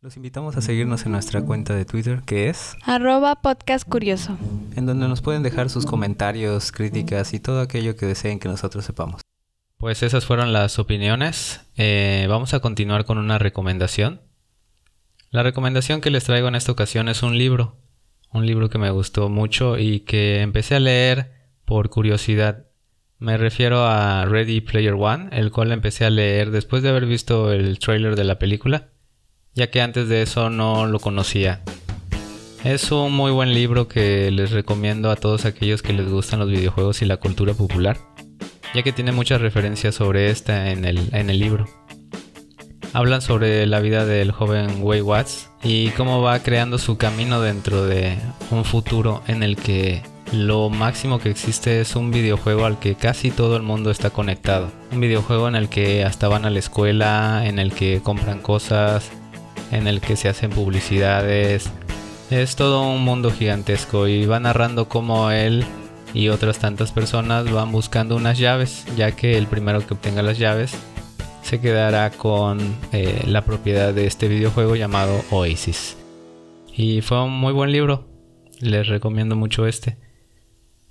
Los 0.00 0.16
invitamos 0.16 0.56
a 0.56 0.60
seguirnos 0.60 1.06
en 1.06 1.12
nuestra 1.12 1.42
cuenta 1.42 1.74
de 1.74 1.84
Twitter, 1.84 2.22
que 2.24 2.50
es 2.50 2.76
arroba 2.84 3.34
podcast 3.42 3.88
curioso, 3.88 4.38
en 4.76 4.86
donde 4.86 5.08
nos 5.08 5.20
pueden 5.20 5.42
dejar 5.42 5.70
sus 5.70 5.86
comentarios, 5.86 6.70
críticas 6.70 7.34
y 7.34 7.40
todo 7.40 7.62
aquello 7.62 7.96
que 7.96 8.06
deseen 8.06 8.38
que 8.38 8.46
nosotros 8.46 8.84
sepamos. 8.84 9.22
Pues 9.84 10.02
esas 10.02 10.24
fueron 10.24 10.54
las 10.54 10.78
opiniones. 10.78 11.60
Eh, 11.76 12.24
vamos 12.26 12.54
a 12.54 12.60
continuar 12.60 13.04
con 13.04 13.18
una 13.18 13.36
recomendación. 13.36 14.22
La 15.30 15.42
recomendación 15.42 16.00
que 16.00 16.08
les 16.08 16.24
traigo 16.24 16.48
en 16.48 16.54
esta 16.54 16.72
ocasión 16.72 17.10
es 17.10 17.22
un 17.22 17.36
libro, 17.36 17.76
un 18.32 18.46
libro 18.46 18.70
que 18.70 18.78
me 18.78 18.90
gustó 18.90 19.28
mucho 19.28 19.76
y 19.76 20.00
que 20.00 20.40
empecé 20.40 20.76
a 20.76 20.80
leer 20.80 21.32
por 21.66 21.90
curiosidad. 21.90 22.64
Me 23.18 23.36
refiero 23.36 23.84
a 23.84 24.24
Ready 24.24 24.62
Player 24.62 24.94
One, 24.94 25.28
el 25.32 25.50
cual 25.50 25.70
empecé 25.70 26.06
a 26.06 26.10
leer 26.10 26.50
después 26.50 26.82
de 26.82 26.88
haber 26.88 27.04
visto 27.04 27.52
el 27.52 27.78
trailer 27.78 28.16
de 28.16 28.24
la 28.24 28.38
película, 28.38 28.88
ya 29.52 29.70
que 29.70 29.82
antes 29.82 30.08
de 30.08 30.22
eso 30.22 30.48
no 30.48 30.86
lo 30.86 30.98
conocía. 30.98 31.60
Es 32.64 32.90
un 32.90 33.12
muy 33.12 33.32
buen 33.32 33.52
libro 33.52 33.86
que 33.86 34.30
les 34.30 34.50
recomiendo 34.50 35.10
a 35.10 35.16
todos 35.16 35.44
aquellos 35.44 35.82
que 35.82 35.92
les 35.92 36.08
gustan 36.08 36.40
los 36.40 36.48
videojuegos 36.48 37.02
y 37.02 37.04
la 37.04 37.18
cultura 37.18 37.52
popular, 37.52 37.98
ya 38.74 38.82
que 38.82 38.92
tiene 38.92 39.12
muchas 39.12 39.40
referencias 39.40 39.94
sobre 39.94 40.30
esta 40.30 40.70
en 40.70 40.84
el, 40.84 41.08
en 41.12 41.30
el 41.30 41.38
libro 41.38 41.66
hablan 42.94 43.22
sobre 43.22 43.66
la 43.66 43.80
vida 43.80 44.06
del 44.06 44.30
joven 44.30 44.78
Way 44.80 45.00
Watts 45.00 45.50
y 45.64 45.88
cómo 45.90 46.22
va 46.22 46.38
creando 46.38 46.78
su 46.78 46.96
camino 46.96 47.40
dentro 47.40 47.84
de 47.84 48.16
un 48.52 48.64
futuro 48.64 49.20
en 49.26 49.42
el 49.42 49.56
que 49.56 50.00
lo 50.32 50.70
máximo 50.70 51.18
que 51.18 51.28
existe 51.28 51.80
es 51.80 51.96
un 51.96 52.12
videojuego 52.12 52.64
al 52.64 52.78
que 52.78 52.94
casi 52.94 53.32
todo 53.32 53.56
el 53.56 53.62
mundo 53.62 53.90
está 53.90 54.10
conectado. 54.10 54.70
Un 54.92 55.00
videojuego 55.00 55.48
en 55.48 55.56
el 55.56 55.68
que 55.68 56.04
hasta 56.04 56.28
van 56.28 56.44
a 56.44 56.50
la 56.50 56.60
escuela, 56.60 57.42
en 57.44 57.58
el 57.58 57.72
que 57.72 58.00
compran 58.00 58.40
cosas, 58.40 59.10
en 59.72 59.88
el 59.88 60.00
que 60.00 60.14
se 60.14 60.28
hacen 60.28 60.50
publicidades. 60.50 61.70
Es 62.30 62.54
todo 62.54 62.88
un 62.88 63.02
mundo 63.02 63.32
gigantesco 63.32 64.06
y 64.06 64.24
va 64.24 64.38
narrando 64.38 64.88
cómo 64.88 65.32
él 65.32 65.64
y 66.14 66.28
otras 66.28 66.60
tantas 66.60 66.92
personas 66.92 67.50
van 67.50 67.72
buscando 67.72 68.16
unas 68.16 68.38
llaves, 68.38 68.86
ya 68.96 69.12
que 69.12 69.36
el 69.36 69.48
primero 69.48 69.84
que 69.84 69.94
obtenga 69.94 70.22
las 70.22 70.38
llaves 70.38 70.74
se 71.42 71.60
quedará 71.60 72.10
con 72.10 72.60
eh, 72.92 73.24
la 73.26 73.44
propiedad 73.44 73.92
de 73.92 74.06
este 74.06 74.28
videojuego 74.28 74.76
llamado 74.76 75.22
Oasis. 75.30 75.98
Y 76.72 77.02
fue 77.02 77.22
un 77.22 77.32
muy 77.32 77.52
buen 77.52 77.72
libro, 77.72 78.08
les 78.60 78.86
recomiendo 78.86 79.36
mucho 79.36 79.66
este. 79.66 79.98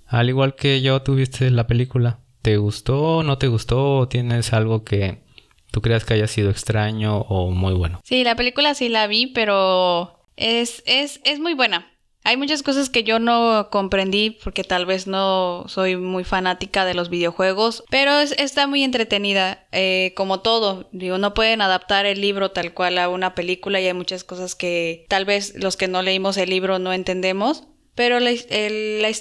Al 0.06 0.30
igual 0.30 0.56
que 0.56 0.82
yo 0.82 1.02
tuviste 1.02 1.50
la 1.50 1.66
película, 1.68 2.20
¿te 2.42 2.58
gustó, 2.58 3.24
no 3.24 3.38
te 3.38 3.48
gustó 3.48 4.08
tienes 4.08 4.54
algo 4.54 4.84
que 4.84 5.24
tú 5.72 5.82
creas 5.82 6.06
que 6.06 6.14
haya 6.14 6.28
sido 6.28 6.52
extraño 6.52 7.18
o 7.18 7.50
muy 7.50 7.74
bueno? 7.74 8.02
Sí, 8.04 8.24
la 8.24 8.36
película 8.36 8.76
sí 8.76 8.90
la 8.90 9.08
vi, 9.08 9.28
pero 9.28 10.20
es, 10.36 10.84
es, 10.86 11.22
es 11.24 11.40
muy 11.40 11.54
buena. 11.54 11.93
Hay 12.26 12.38
muchas 12.38 12.64
cosas 12.64 12.90
que 12.90 13.04
yo 13.04 13.20
no 13.20 13.68
comprendí 13.70 14.38
porque 14.44 14.64
tal 14.64 14.86
vez 14.86 15.08
no 15.08 15.66
soy 15.68 15.98
muy 15.98 16.24
fanática 16.24 16.86
de 16.86 16.94
los 16.94 17.10
videojuegos, 17.10 17.84
pero 17.90 18.20
está 18.20 18.66
muy 18.66 18.84
entretenida, 18.84 19.66
eh, 19.74 20.14
como 20.16 20.40
todo. 20.40 20.88
Digo, 20.94 21.18
no 21.18 21.34
pueden 21.34 21.62
adaptar 21.62 22.06
el 22.06 22.22
libro 22.22 22.52
tal 22.52 22.74
cual 22.74 22.98
a 22.98 23.10
una 23.10 23.36
película 23.36 23.82
y 23.82 23.88
hay 23.88 23.94
muchas 23.94 24.24
cosas 24.24 24.56
que 24.56 25.06
tal 25.10 25.26
vez 25.26 25.54
los 25.56 25.76
que 25.76 25.90
no 25.90 26.02
leímos 26.02 26.38
el 26.38 26.50
libro 26.50 26.80
no 26.80 26.94
entendemos, 26.94 27.66
pero 27.94 28.20
la, 28.22 28.32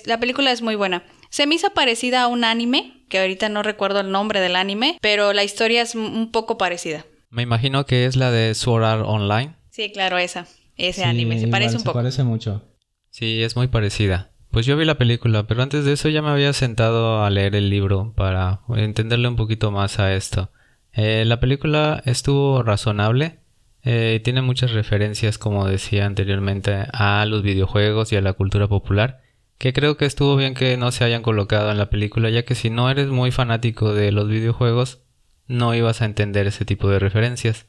la 0.05 0.21
película 0.21 0.53
es 0.53 0.63
muy 0.63 0.77
buena. 0.77 1.05
Se 1.29 1.47
me 1.47 1.57
hizo 1.57 1.71
parecida 1.71 2.23
a 2.23 2.27
un 2.29 2.45
anime, 2.45 3.05
que 3.09 3.19
ahorita 3.19 3.49
no 3.49 3.63
recuerdo 3.63 4.01
el 4.01 4.11
nombre 4.11 4.41
del 4.41 4.55
anime, 4.55 4.99
pero 5.01 5.33
la 5.33 5.45
historia 5.45 5.83
es 5.83 5.95
un 5.95 6.31
poco 6.31 6.57
parecida. 6.57 7.05
Me 7.31 7.43
imagino 7.43 7.85
que 7.85 8.07
es 8.07 8.17
la 8.17 8.31
de 8.31 8.55
Sword 8.55 8.85
Art 8.85 9.05
Online. 9.07 9.57
Sí, 9.71 9.91
claro, 9.91 10.19
esa. 10.19 10.47
Ese 10.77 11.05
anime, 11.05 11.41
se 11.41 11.49
parece 11.49 11.77
un 11.77 11.83
poco. 11.83 11.99
Se 11.99 12.03
parece 12.03 12.23
mucho. 12.23 12.63
Sí, 13.13 13.43
es 13.43 13.57
muy 13.57 13.69
parecida. 13.69 14.31
Pues 14.51 14.65
yo 14.65 14.75
vi 14.79 14.87
la 14.87 14.97
película, 14.97 15.47
pero 15.47 15.63
antes 15.63 15.85
de 15.85 15.93
eso 15.93 16.09
ya 16.09 16.23
me 16.23 16.31
había 16.31 16.55
sentado 16.55 17.23
a 17.23 17.29
leer 17.29 17.55
el 17.55 17.69
libro 17.69 18.15
para 18.17 18.61
entenderle 18.75 19.29
un 19.29 19.37
poquito 19.37 19.71
más 19.71 19.99
a 19.99 20.15
esto. 20.15 20.51
Eh, 20.95 21.25
la 21.27 21.39
película 21.39 22.03
estuvo 22.07 22.63
razonable, 22.63 23.41
eh, 23.83 24.23
tiene 24.25 24.41
muchas 24.41 24.71
referencias, 24.71 25.37
como 25.37 25.67
decía 25.67 26.07
anteriormente, 26.07 26.87
a 26.91 27.27
los 27.27 27.43
videojuegos 27.43 28.11
y 28.13 28.17
a 28.17 28.23
la 28.23 28.33
cultura 28.33 28.67
popular, 28.67 29.21
que 29.59 29.75
creo 29.75 29.99
que 29.99 30.07
estuvo 30.07 30.35
bien 30.35 30.55
que 30.55 30.79
no 30.79 30.91
se 30.91 31.05
hayan 31.05 31.23
colocado 31.23 31.71
en 31.71 31.77
la 31.77 31.91
película, 31.91 32.31
ya 32.31 32.47
que 32.47 32.55
si 32.55 32.71
no 32.71 32.89
eres 32.89 33.09
muy 33.09 33.31
fanático 33.31 33.93
de 33.93 34.11
los 34.11 34.27
videojuegos, 34.27 35.03
no 35.47 35.75
ibas 35.75 36.01
a 36.01 36.07
entender 36.07 36.47
ese 36.47 36.65
tipo 36.65 36.89
de 36.89 36.99
referencias. 36.99 37.67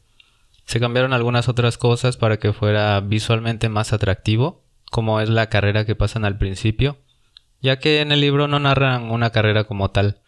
Se 0.63 0.79
cambiaron 0.79 1.12
algunas 1.12 1.50
otras 1.50 1.77
cosas 1.77 2.15
para 2.15 2.38
que 2.38 2.53
fuera 2.53 3.01
visualmente 3.01 3.67
más 3.67 3.91
atractivo, 3.91 4.62
como 4.93 5.21
es 5.21 5.27
la 5.27 5.50
carrera 5.50 5.85
que 5.85 5.95
pasan 5.95 6.23
al 6.23 6.38
principio, 6.38 6.97
ya 7.63 7.79
que 7.79 8.00
en 8.01 8.12
el 8.12 8.21
libro 8.21 8.47
no 8.47 8.59
narran 8.59 9.09
una 9.09 9.31
carrera 9.31 9.63
como 9.63 9.89
tal, 9.89 10.19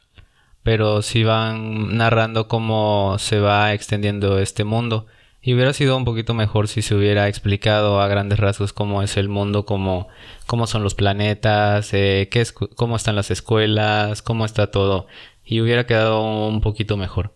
pero 0.63 1.03
sí 1.03 1.23
van 1.23 1.95
narrando 1.97 2.47
cómo 2.47 3.17
se 3.19 3.39
va 3.39 3.73
extendiendo 3.75 4.39
este 4.39 4.63
mundo. 4.63 5.05
Y 5.39 5.53
hubiera 5.53 5.71
sido 5.71 5.95
un 5.95 6.03
poquito 6.03 6.33
mejor 6.33 6.67
si 6.67 6.81
se 6.81 6.95
hubiera 6.95 7.27
explicado 7.27 8.01
a 8.01 8.07
grandes 8.07 8.39
rasgos 8.39 8.73
cómo 8.73 9.03
es 9.03 9.17
el 9.17 9.29
mundo, 9.29 9.67
cómo, 9.67 10.07
cómo 10.47 10.65
son 10.65 10.81
los 10.81 10.95
planetas, 10.95 11.93
eh, 11.93 12.27
qué 12.31 12.41
es, 12.41 12.51
cómo 12.51 12.95
están 12.95 13.15
las 13.15 13.29
escuelas, 13.29 14.23
cómo 14.23 14.45
está 14.45 14.71
todo. 14.71 15.05
Y 15.43 15.61
hubiera 15.61 15.85
quedado 15.85 16.23
un 16.23 16.61
poquito 16.61 16.97
mejor. 16.97 17.35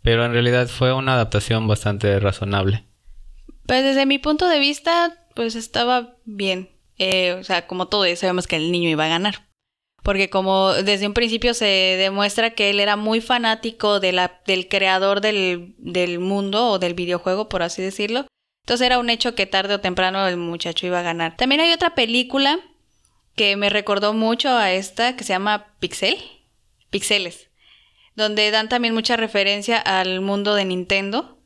Pero 0.00 0.24
en 0.24 0.32
realidad 0.32 0.66
fue 0.68 0.94
una 0.94 1.12
adaptación 1.12 1.68
bastante 1.68 2.18
razonable. 2.20 2.86
Pues 3.66 3.84
desde 3.84 4.06
mi 4.06 4.18
punto 4.18 4.48
de 4.48 4.58
vista, 4.58 5.12
pues 5.40 5.54
estaba 5.54 6.18
bien. 6.26 6.68
Eh, 6.98 7.32
o 7.40 7.44
sea, 7.44 7.66
como 7.66 7.88
todo, 7.88 8.04
sabemos 8.14 8.46
que 8.46 8.56
el 8.56 8.70
niño 8.70 8.90
iba 8.90 9.06
a 9.06 9.08
ganar. 9.08 9.48
Porque 10.02 10.28
como 10.28 10.74
desde 10.74 11.06
un 11.06 11.14
principio 11.14 11.54
se 11.54 11.64
demuestra 11.64 12.50
que 12.50 12.68
él 12.68 12.78
era 12.78 12.96
muy 12.96 13.22
fanático 13.22 14.00
del 14.00 14.20
creador 14.68 15.22
del, 15.22 15.76
del 15.78 16.18
mundo 16.18 16.66
o 16.66 16.78
del 16.78 16.92
videojuego, 16.92 17.48
por 17.48 17.62
así 17.62 17.80
decirlo. 17.80 18.26
Entonces 18.66 18.84
era 18.84 18.98
un 18.98 19.08
hecho 19.08 19.34
que 19.34 19.46
tarde 19.46 19.72
o 19.72 19.80
temprano 19.80 20.28
el 20.28 20.36
muchacho 20.36 20.86
iba 20.86 21.00
a 21.00 21.04
ganar. 21.04 21.38
También 21.38 21.62
hay 21.62 21.72
otra 21.72 21.94
película 21.94 22.60
que 23.34 23.56
me 23.56 23.70
recordó 23.70 24.12
mucho 24.12 24.50
a 24.50 24.72
esta 24.72 25.16
que 25.16 25.24
se 25.24 25.32
llama 25.32 25.74
Pixel. 25.80 26.18
Pixeles. 26.90 27.48
Donde 28.14 28.50
dan 28.50 28.68
también 28.68 28.92
mucha 28.92 29.16
referencia 29.16 29.78
al 29.78 30.20
mundo 30.20 30.54
de 30.54 30.66
Nintendo. 30.66 31.39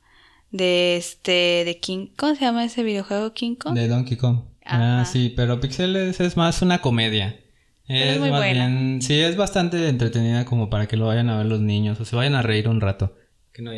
De 0.54 0.96
este. 0.96 1.64
de 1.64 1.80
King. 1.80 2.10
¿Cómo 2.16 2.36
se 2.36 2.42
llama 2.42 2.64
ese 2.64 2.84
videojuego 2.84 3.32
King 3.32 3.56
Kong? 3.56 3.74
De 3.74 3.88
Donkey 3.88 4.16
Kong. 4.16 4.42
Ah, 4.64 5.04
sí, 5.04 5.32
pero 5.34 5.58
Pixeles 5.58 6.20
es 6.20 6.36
más 6.36 6.62
una 6.62 6.80
comedia. 6.80 7.40
Es, 7.88 8.20
muy 8.20 8.30
buena. 8.30 9.00
sí, 9.00 9.20
es 9.20 9.36
bastante 9.36 9.88
entretenida 9.88 10.44
como 10.44 10.70
para 10.70 10.86
que 10.86 10.96
lo 10.96 11.06
vayan 11.06 11.28
a 11.28 11.38
ver 11.38 11.46
los 11.46 11.60
niños 11.60 11.98
o 11.98 12.04
se 12.04 12.14
vayan 12.14 12.36
a 12.36 12.42
reír 12.42 12.68
un 12.68 12.80
rato. 12.80 13.16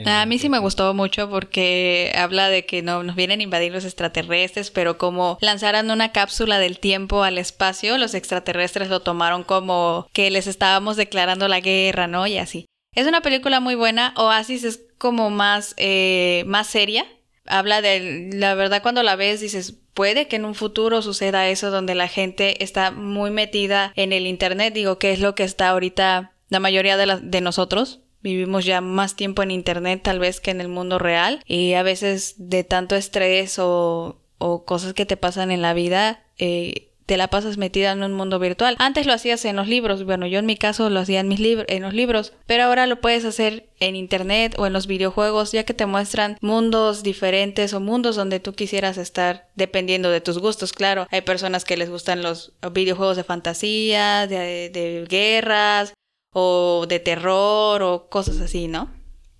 a 0.04 0.26
mí 0.26 0.38
sí 0.38 0.50
me 0.50 0.58
gustó 0.58 0.92
mucho 0.92 1.30
porque 1.30 2.12
habla 2.14 2.50
de 2.50 2.66
que 2.66 2.82
no 2.82 3.02
nos 3.02 3.16
vienen 3.16 3.40
a 3.40 3.44
invadir 3.44 3.72
los 3.72 3.86
extraterrestres, 3.86 4.70
pero 4.70 4.98
como 4.98 5.38
lanzaran 5.40 5.90
una 5.90 6.12
cápsula 6.12 6.58
del 6.58 6.78
tiempo 6.78 7.24
al 7.24 7.38
espacio, 7.38 7.96
los 7.96 8.12
extraterrestres 8.12 8.90
lo 8.90 9.00
tomaron 9.00 9.44
como 9.44 10.08
que 10.12 10.30
les 10.30 10.46
estábamos 10.46 10.98
declarando 10.98 11.48
la 11.48 11.60
guerra, 11.60 12.06
¿no? 12.06 12.26
Y 12.26 12.36
así. 12.36 12.66
Es 12.94 13.06
una 13.06 13.22
película 13.22 13.60
muy 13.60 13.74
buena. 13.74 14.14
Oasis 14.16 14.62
es 14.64 14.85
como 14.98 15.30
más, 15.30 15.74
eh, 15.76 16.44
más 16.46 16.66
seria. 16.66 17.06
Habla 17.46 17.80
de, 17.80 18.30
la 18.32 18.54
verdad, 18.54 18.82
cuando 18.82 19.02
la 19.02 19.16
ves 19.16 19.40
dices, 19.40 19.74
puede 19.94 20.28
que 20.28 20.36
en 20.36 20.44
un 20.44 20.54
futuro 20.54 21.00
suceda 21.02 21.48
eso 21.48 21.70
donde 21.70 21.94
la 21.94 22.08
gente 22.08 22.62
está 22.62 22.90
muy 22.90 23.30
metida 23.30 23.92
en 23.96 24.12
el 24.12 24.26
Internet, 24.26 24.74
digo, 24.74 24.98
que 24.98 25.12
es 25.12 25.20
lo 25.20 25.34
que 25.34 25.44
está 25.44 25.68
ahorita 25.68 26.32
la 26.48 26.60
mayoría 26.60 26.96
de, 26.96 27.20
de 27.22 27.40
nosotros. 27.40 28.00
Vivimos 28.20 28.64
ya 28.64 28.80
más 28.80 29.14
tiempo 29.14 29.42
en 29.42 29.52
Internet 29.52 30.00
tal 30.02 30.18
vez 30.18 30.40
que 30.40 30.50
en 30.50 30.60
el 30.60 30.68
mundo 30.68 30.98
real 30.98 31.42
y 31.46 31.74
a 31.74 31.82
veces 31.82 32.34
de 32.38 32.64
tanto 32.64 32.96
estrés 32.96 33.58
o, 33.58 34.20
o 34.38 34.64
cosas 34.64 34.94
que 34.94 35.06
te 35.06 35.16
pasan 35.16 35.50
en 35.50 35.62
la 35.62 35.74
vida, 35.74 36.24
eh, 36.38 36.85
te 37.06 37.16
la 37.16 37.28
pasas 37.28 37.56
metida 37.56 37.92
en 37.92 38.02
un 38.02 38.12
mundo 38.12 38.38
virtual. 38.38 38.76
Antes 38.78 39.06
lo 39.06 39.12
hacías 39.12 39.44
en 39.44 39.56
los 39.56 39.68
libros, 39.68 40.04
bueno, 40.04 40.26
yo 40.26 40.40
en 40.40 40.46
mi 40.46 40.56
caso 40.56 40.90
lo 40.90 41.00
hacía 41.00 41.20
en 41.20 41.28
mis 41.28 41.40
en 41.46 41.82
los 41.82 41.94
libros, 41.94 42.32
pero 42.46 42.64
ahora 42.64 42.86
lo 42.86 43.00
puedes 43.00 43.24
hacer 43.24 43.68
en 43.78 43.94
internet 43.94 44.54
o 44.58 44.66
en 44.66 44.72
los 44.72 44.86
videojuegos, 44.86 45.52
ya 45.52 45.64
que 45.64 45.74
te 45.74 45.86
muestran 45.86 46.36
mundos 46.40 47.02
diferentes 47.02 47.72
o 47.74 47.80
mundos 47.80 48.16
donde 48.16 48.40
tú 48.40 48.54
quisieras 48.54 48.98
estar, 48.98 49.48
dependiendo 49.54 50.10
de 50.10 50.20
tus 50.20 50.38
gustos, 50.38 50.72
claro. 50.72 51.06
Hay 51.10 51.20
personas 51.20 51.64
que 51.64 51.76
les 51.76 51.88
gustan 51.88 52.22
los 52.22 52.52
videojuegos 52.72 53.16
de 53.16 53.24
fantasía, 53.24 54.26
de, 54.26 54.70
de 54.70 55.06
guerras 55.08 55.94
o 56.32 56.86
de 56.88 56.98
terror 56.98 57.82
o 57.82 58.08
cosas 58.08 58.40
así, 58.40 58.66
¿no? 58.66 58.90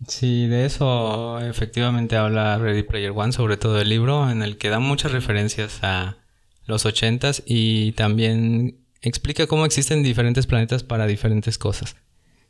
Sí, 0.06 0.46
de 0.46 0.66
eso 0.66 1.40
efectivamente 1.40 2.16
habla 2.16 2.58
Ready 2.58 2.82
Player 2.82 3.12
One, 3.14 3.32
sobre 3.32 3.56
todo 3.56 3.80
el 3.80 3.88
libro, 3.88 4.30
en 4.30 4.42
el 4.42 4.58
que 4.58 4.68
da 4.68 4.78
muchas 4.78 5.10
referencias 5.12 5.80
a 5.82 6.18
los 6.66 6.84
ochentas 6.84 7.42
y 7.46 7.92
también 7.92 8.78
explica 9.00 9.46
cómo 9.46 9.64
existen 9.64 10.02
diferentes 10.02 10.46
planetas 10.46 10.82
para 10.82 11.06
diferentes 11.06 11.58
cosas, 11.58 11.96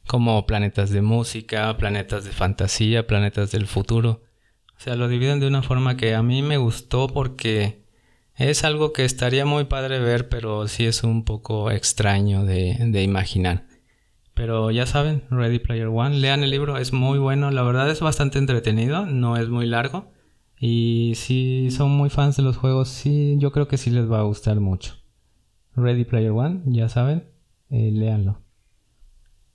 como 0.07 0.47
planetas 0.47 0.91
de 0.91 1.03
música, 1.03 1.77
planetas 1.77 2.25
de 2.25 2.33
fantasía, 2.33 3.07
planetas 3.07 3.53
del 3.53 3.67
futuro. 3.67 4.23
O 4.77 4.81
sea, 4.81 4.97
lo 4.97 5.09
dividen 5.09 5.41
de 5.41 5.47
una 5.47 5.63
forma 5.63 5.97
que 5.97 6.15
a 6.15 6.23
mí 6.23 6.43
me 6.43 6.57
gustó 6.57 7.09
porque 7.09 7.85
es 8.35 8.65
algo 8.65 8.93
que 8.93 9.05
estaría 9.05 9.47
muy 9.47 9.65
padre 9.65 9.99
ver, 9.99 10.29
pero 10.29 10.69
sí 10.69 10.85
es 10.85 11.03
un 11.03 11.25
poco 11.25 11.71
extraño 11.71 12.45
de, 12.45 12.77
de 12.79 13.03
imaginar. 13.03 13.67
Pero 14.35 14.71
ya 14.71 14.85
saben, 14.85 15.25
Ready 15.31 15.59
Player 15.59 15.87
One, 15.87 16.19
lean 16.19 16.43
el 16.43 16.51
libro, 16.51 16.77
es 16.77 16.93
muy 16.93 17.19
bueno, 17.19 17.51
la 17.51 17.63
verdad 17.63 17.91
es 17.91 18.01
bastante 18.01 18.39
entretenido, 18.39 19.07
no 19.07 19.39
es 19.39 19.49
muy 19.49 19.67
largo 19.67 20.13
y 20.59 21.13
si 21.17 21.71
son 21.71 21.91
muy 21.91 22.11
fans 22.11 22.37
de 22.37 22.43
los 22.43 22.57
juegos, 22.57 22.89
sí, 22.89 23.37
yo 23.39 23.53
creo 23.53 23.69
que 23.69 23.77
sí 23.77 23.91
les 23.91 24.11
va 24.11 24.21
a 24.21 24.25
gustar 24.25 24.61
mucho. 24.61 24.95
Ready 25.75 26.05
Player 26.05 26.31
One, 26.31 26.63
ya 26.67 26.89
saben, 26.89 27.29
eh, 27.71 27.91
léanlo. 27.93 28.41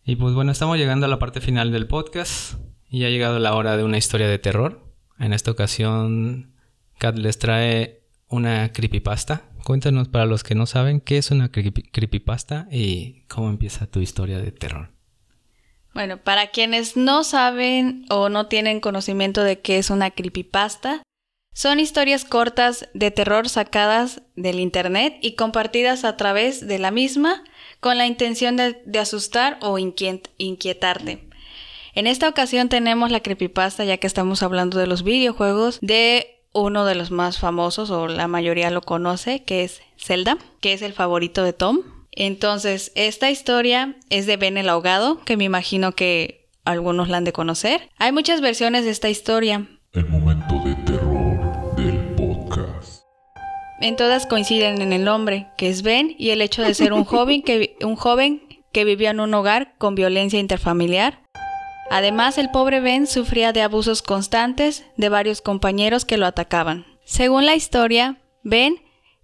Y 0.03 0.15
pues 0.15 0.33
bueno, 0.33 0.51
estamos 0.51 0.77
llegando 0.77 1.05
a 1.05 1.09
la 1.09 1.19
parte 1.19 1.41
final 1.41 1.71
del 1.71 1.87
podcast 1.87 2.59
y 2.89 3.05
ha 3.05 3.09
llegado 3.09 3.39
la 3.39 3.55
hora 3.55 3.77
de 3.77 3.83
una 3.83 3.97
historia 3.97 4.27
de 4.27 4.39
terror. 4.39 4.93
En 5.17 5.33
esta 5.33 5.51
ocasión, 5.51 6.53
Kat 6.97 7.17
les 7.17 7.39
trae 7.39 8.03
una 8.27 8.71
creepypasta. 8.71 9.43
Cuéntanos 9.63 10.07
para 10.07 10.25
los 10.25 10.43
que 10.43 10.55
no 10.55 10.65
saben 10.65 11.01
qué 11.01 11.17
es 11.17 11.31
una 11.31 11.51
creepypasta 11.51 12.67
y 12.71 13.23
cómo 13.27 13.49
empieza 13.49 13.87
tu 13.87 13.99
historia 13.99 14.39
de 14.39 14.51
terror. 14.51 14.89
Bueno, 15.93 16.17
para 16.17 16.47
quienes 16.47 16.95
no 16.95 17.23
saben 17.23 18.05
o 18.09 18.29
no 18.29 18.47
tienen 18.47 18.79
conocimiento 18.79 19.43
de 19.43 19.59
qué 19.59 19.77
es 19.77 19.89
una 19.89 20.11
creepypasta, 20.11 21.03
son 21.53 21.81
historias 21.81 22.23
cortas 22.23 22.87
de 22.93 23.11
terror 23.11 23.49
sacadas 23.49 24.21
del 24.37 24.59
Internet 24.59 25.17
y 25.21 25.35
compartidas 25.35 26.05
a 26.05 26.15
través 26.15 26.65
de 26.65 26.79
la 26.79 26.91
misma 26.91 27.43
con 27.81 27.97
la 27.97 28.07
intención 28.07 28.55
de, 28.55 28.99
asustar 28.99 29.57
o 29.61 29.77
inquietarte. 29.77 31.27
En 31.93 32.07
esta 32.07 32.29
ocasión 32.29 32.69
tenemos 32.69 33.11
la 33.11 33.19
creepypasta, 33.19 33.83
ya 33.83 33.97
que 33.97 34.07
estamos 34.07 34.43
hablando 34.43 34.79
de 34.79 34.87
los 34.87 35.03
videojuegos, 35.03 35.79
de 35.81 36.41
uno 36.53 36.85
de 36.85 36.95
los 36.95 37.11
más 37.11 37.37
famosos, 37.37 37.91
o 37.91 38.07
la 38.07 38.29
mayoría 38.29 38.71
lo 38.71 38.81
conoce, 38.81 39.43
que 39.43 39.65
es 39.65 39.81
Zelda, 39.97 40.37
que 40.61 40.71
es 40.71 40.81
el 40.81 40.93
favorito 40.93 41.43
de 41.43 41.51
Tom. 41.51 41.79
Entonces, 42.11 42.91
esta 42.95 43.31
historia 43.31 43.95
es 44.09 44.25
de 44.25 44.37
Ben 44.37 44.57
el 44.57 44.69
Ahogado, 44.69 45.23
que 45.23 45.37
me 45.37 45.45
imagino 45.45 45.93
que 45.93 46.49
algunos 46.65 47.09
la 47.09 47.17
han 47.17 47.23
de 47.23 47.33
conocer. 47.33 47.89
Hay 47.97 48.11
muchas 48.11 48.41
versiones 48.41 48.85
de 48.85 48.91
esta 48.91 49.09
historia. 49.09 49.67
El 49.93 50.07
momento 50.07 50.61
de 50.65 50.75
terror 50.85 51.75
del 51.75 52.15
podcast. 52.15 53.03
En 53.79 53.95
todas 53.95 54.25
coinciden 54.25 54.81
en 54.81 54.93
el 54.93 55.03
nombre, 55.03 55.47
que 55.57 55.69
es 55.69 55.81
Ben, 55.81 56.15
y 56.17 56.29
el 56.29 56.41
hecho 56.41 56.61
de 56.61 56.73
ser 56.73 56.93
un 56.93 57.03
joven 57.05 57.41
que, 57.41 57.77
un 57.81 57.95
joven 57.95 58.41
que 58.71 58.85
vivía 58.85 59.11
en 59.11 59.19
un 59.19 59.33
hogar 59.33 59.75
con 59.77 59.95
violencia 59.95 60.39
interfamiliar. 60.39 61.23
Además, 61.89 62.37
el 62.37 62.51
pobre 62.51 62.79
Ben 62.79 63.07
sufría 63.07 63.51
de 63.51 63.61
abusos 63.61 64.01
constantes 64.01 64.85
de 64.97 65.09
varios 65.09 65.41
compañeros 65.41 66.05
que 66.05 66.17
lo 66.17 66.25
atacaban. 66.25 66.85
Según 67.03 67.45
la 67.45 67.55
historia, 67.55 68.21
Ben 68.43 68.75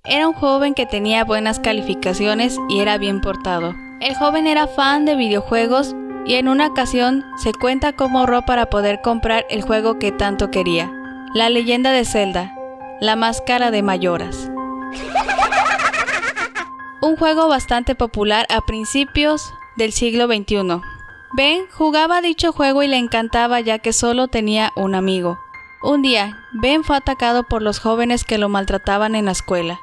era 0.07 0.27
un 0.27 0.33
joven 0.33 0.73
que 0.73 0.85
tenía 0.85 1.25
buenas 1.25 1.59
calificaciones 1.59 2.57
y 2.69 2.79
era 2.79 2.97
bien 2.97 3.19
portado. 3.19 3.75
El 3.99 4.15
joven 4.15 4.47
era 4.47 4.67
fan 4.67 5.05
de 5.05 5.15
videojuegos 5.15 5.95
y 6.25 6.35
en 6.35 6.47
una 6.47 6.67
ocasión 6.67 7.25
se 7.37 7.53
cuenta 7.53 7.93
cómo 7.93 8.19
ahorró 8.19 8.43
para 8.43 8.67
poder 8.67 9.01
comprar 9.01 9.45
el 9.49 9.61
juego 9.61 9.99
que 9.99 10.11
tanto 10.11 10.49
quería, 10.49 10.91
La 11.33 11.49
leyenda 11.49 11.91
de 11.91 12.05
Zelda, 12.05 12.55
la 13.01 13.15
máscara 13.15 13.69
de 13.69 13.83
Mayoras. 13.83 14.49
Un 17.01 17.15
juego 17.17 17.47
bastante 17.47 17.93
popular 17.93 18.45
a 18.49 18.61
principios 18.61 19.53
del 19.75 19.91
siglo 19.91 20.27
XXI. 20.27 20.81
Ben 21.33 21.65
jugaba 21.71 22.21
dicho 22.21 22.53
juego 22.53 22.81
y 22.81 22.87
le 22.87 22.97
encantaba 22.97 23.59
ya 23.59 23.79
que 23.79 23.93
solo 23.93 24.29
tenía 24.29 24.71
un 24.75 24.95
amigo. 24.95 25.39
Un 25.83 26.01
día, 26.01 26.39
Ben 26.53 26.83
fue 26.83 26.95
atacado 26.95 27.43
por 27.43 27.61
los 27.61 27.79
jóvenes 27.79 28.23
que 28.23 28.37
lo 28.37 28.49
maltrataban 28.49 29.13
en 29.13 29.25
la 29.25 29.31
escuela 29.31 29.79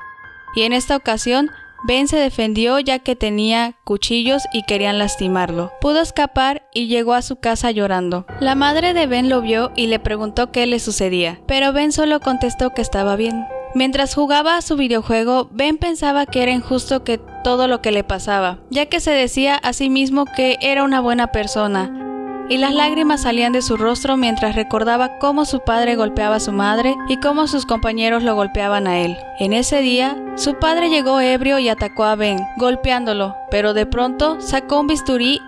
y 0.54 0.62
en 0.62 0.72
esta 0.72 0.96
ocasión 0.96 1.50
Ben 1.86 2.08
se 2.08 2.16
defendió 2.16 2.78
ya 2.78 2.98
que 2.98 3.14
tenía 3.14 3.74
cuchillos 3.84 4.44
y 4.54 4.62
querían 4.62 4.98
lastimarlo. 4.98 5.70
Pudo 5.82 6.00
escapar 6.00 6.66
y 6.72 6.86
llegó 6.86 7.12
a 7.12 7.20
su 7.20 7.36
casa 7.36 7.70
llorando. 7.72 8.24
La 8.40 8.54
madre 8.54 8.94
de 8.94 9.06
Ben 9.06 9.28
lo 9.28 9.42
vio 9.42 9.70
y 9.76 9.88
le 9.88 9.98
preguntó 9.98 10.50
qué 10.50 10.66
le 10.66 10.78
sucedía, 10.78 11.40
pero 11.46 11.74
Ben 11.74 11.92
solo 11.92 12.20
contestó 12.20 12.70
que 12.70 12.80
estaba 12.80 13.16
bien. 13.16 13.44
Mientras 13.74 14.14
jugaba 14.14 14.56
a 14.56 14.62
su 14.62 14.76
videojuego, 14.76 15.50
Ben 15.52 15.76
pensaba 15.76 16.24
que 16.24 16.42
era 16.42 16.52
injusto 16.52 17.04
que 17.04 17.18
todo 17.42 17.68
lo 17.68 17.82
que 17.82 17.90
le 17.90 18.04
pasaba, 18.04 18.60
ya 18.70 18.86
que 18.86 19.00
se 19.00 19.10
decía 19.10 19.56
a 19.56 19.72
sí 19.72 19.90
mismo 19.90 20.24
que 20.24 20.56
era 20.62 20.84
una 20.84 21.00
buena 21.00 21.32
persona, 21.32 22.03
y 22.48 22.58
las 22.58 22.74
lágrimas 22.74 23.22
salían 23.22 23.52
de 23.52 23.62
su 23.62 23.76
rostro 23.76 24.16
mientras 24.16 24.54
recordaba 24.54 25.18
cómo 25.18 25.44
su 25.44 25.60
padre 25.60 25.96
golpeaba 25.96 26.36
a 26.36 26.40
su 26.40 26.52
madre 26.52 26.94
y 27.08 27.18
cómo 27.18 27.46
sus 27.46 27.66
compañeros 27.66 28.22
lo 28.22 28.34
golpeaban 28.34 28.86
a 28.86 29.00
él. 29.00 29.16
En 29.38 29.52
ese 29.52 29.80
día, 29.80 30.16
su 30.36 30.58
padre 30.58 30.90
llegó 30.90 31.20
ebrio 31.20 31.58
y 31.58 31.68
atacó 31.68 32.04
a 32.04 32.16
Ben, 32.16 32.38
golpeándolo, 32.56 33.36
pero 33.50 33.74
de 33.74 33.86
pronto 33.86 34.40
sacó 34.40 34.80
un 34.80 34.86
bisturí 34.86 35.40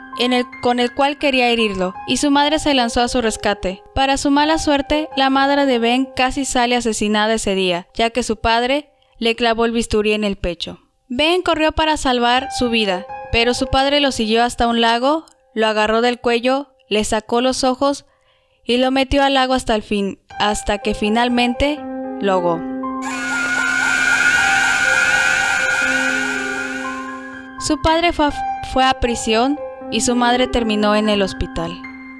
con 0.63 0.81
el 0.81 0.95
cual 0.95 1.19
quería 1.19 1.49
herirlo, 1.49 1.95
y 2.07 2.17
su 2.17 2.31
madre 2.31 2.59
se 2.59 2.75
lanzó 2.75 3.03
a 3.03 3.09
su 3.09 3.21
rescate. 3.21 3.83
Para 3.95 4.17
su 4.17 4.31
mala 4.31 4.59
suerte, 4.59 5.09
la 5.17 5.31
madre 5.31 5.67
de 5.67 5.79
Ben 5.79 6.09
casi 6.17 6.45
sale 6.45 6.77
asesinada 6.77 7.35
ese 7.35 7.55
día, 7.55 7.87
ya 7.95 8.11
que 8.11 8.23
su 8.23 8.37
padre 8.37 8.91
le 9.19 9.37
clavó 9.37 9.65
el 9.67 9.73
bisturí 9.73 10.13
en 10.13 10.25
el 10.25 10.37
pecho. 10.37 10.81
Ben 11.09 11.43
corrió 11.43 11.73
para 11.73 11.97
salvar 11.97 12.49
su 12.51 12.71
vida, 12.71 13.07
pero 13.31 13.55
su 13.55 13.67
padre 13.67 14.01
lo 14.01 14.11
siguió 14.11 14.43
hasta 14.43 14.67
un 14.67 14.81
lago, 14.81 15.27
lo 15.55 15.67
agarró 15.67 16.01
del 16.01 16.21
cuello, 16.21 16.76
le 16.89 17.05
sacó 17.05 17.41
los 17.41 17.65
ojos 17.65 18.07
y 18.65 18.79
lo 18.79 18.91
metió 18.91 19.23
al 19.23 19.35
lago 19.35 19.55
hasta 19.55 19.75
el 19.75 19.83
fin, 19.83 20.19
hasta 20.39 20.79
que 20.79 20.95
finalmente 20.95 21.79
lo 22.21 22.33
ahogó. 22.33 22.61
Su 27.61 27.81
padre 27.83 28.13
fue 28.13 28.27
a, 28.27 28.33
fue 28.73 28.85
a 28.85 29.01
prisión 29.01 29.59
y 29.91 30.01
su 30.01 30.15
madre 30.15 30.47
terminó 30.47 30.95
en 30.95 31.09
el 31.09 31.23
hospital. 31.23 31.73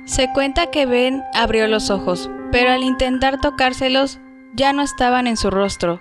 Se 0.05 0.33
cuenta 0.33 0.71
que 0.71 0.87
Ben 0.87 1.25
abrió 1.35 1.67
los 1.69 1.91
ojos, 1.91 2.31
pero 2.53 2.71
al 2.71 2.83
intentar 2.83 3.41
tocárselos 3.41 4.19
ya 4.55 4.73
no 4.73 4.83
estaban 4.83 5.27
en 5.27 5.37
su 5.37 5.51
rostro, 5.51 6.01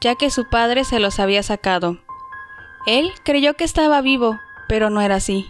ya 0.00 0.14
que 0.14 0.30
su 0.30 0.48
padre 0.48 0.84
se 0.84 1.00
los 1.00 1.20
había 1.20 1.42
sacado. 1.42 1.98
Él 2.86 3.10
creyó 3.24 3.54
que 3.54 3.64
estaba 3.64 4.00
vivo, 4.00 4.38
pero 4.68 4.88
no 4.88 5.00
era 5.00 5.16
así. 5.16 5.46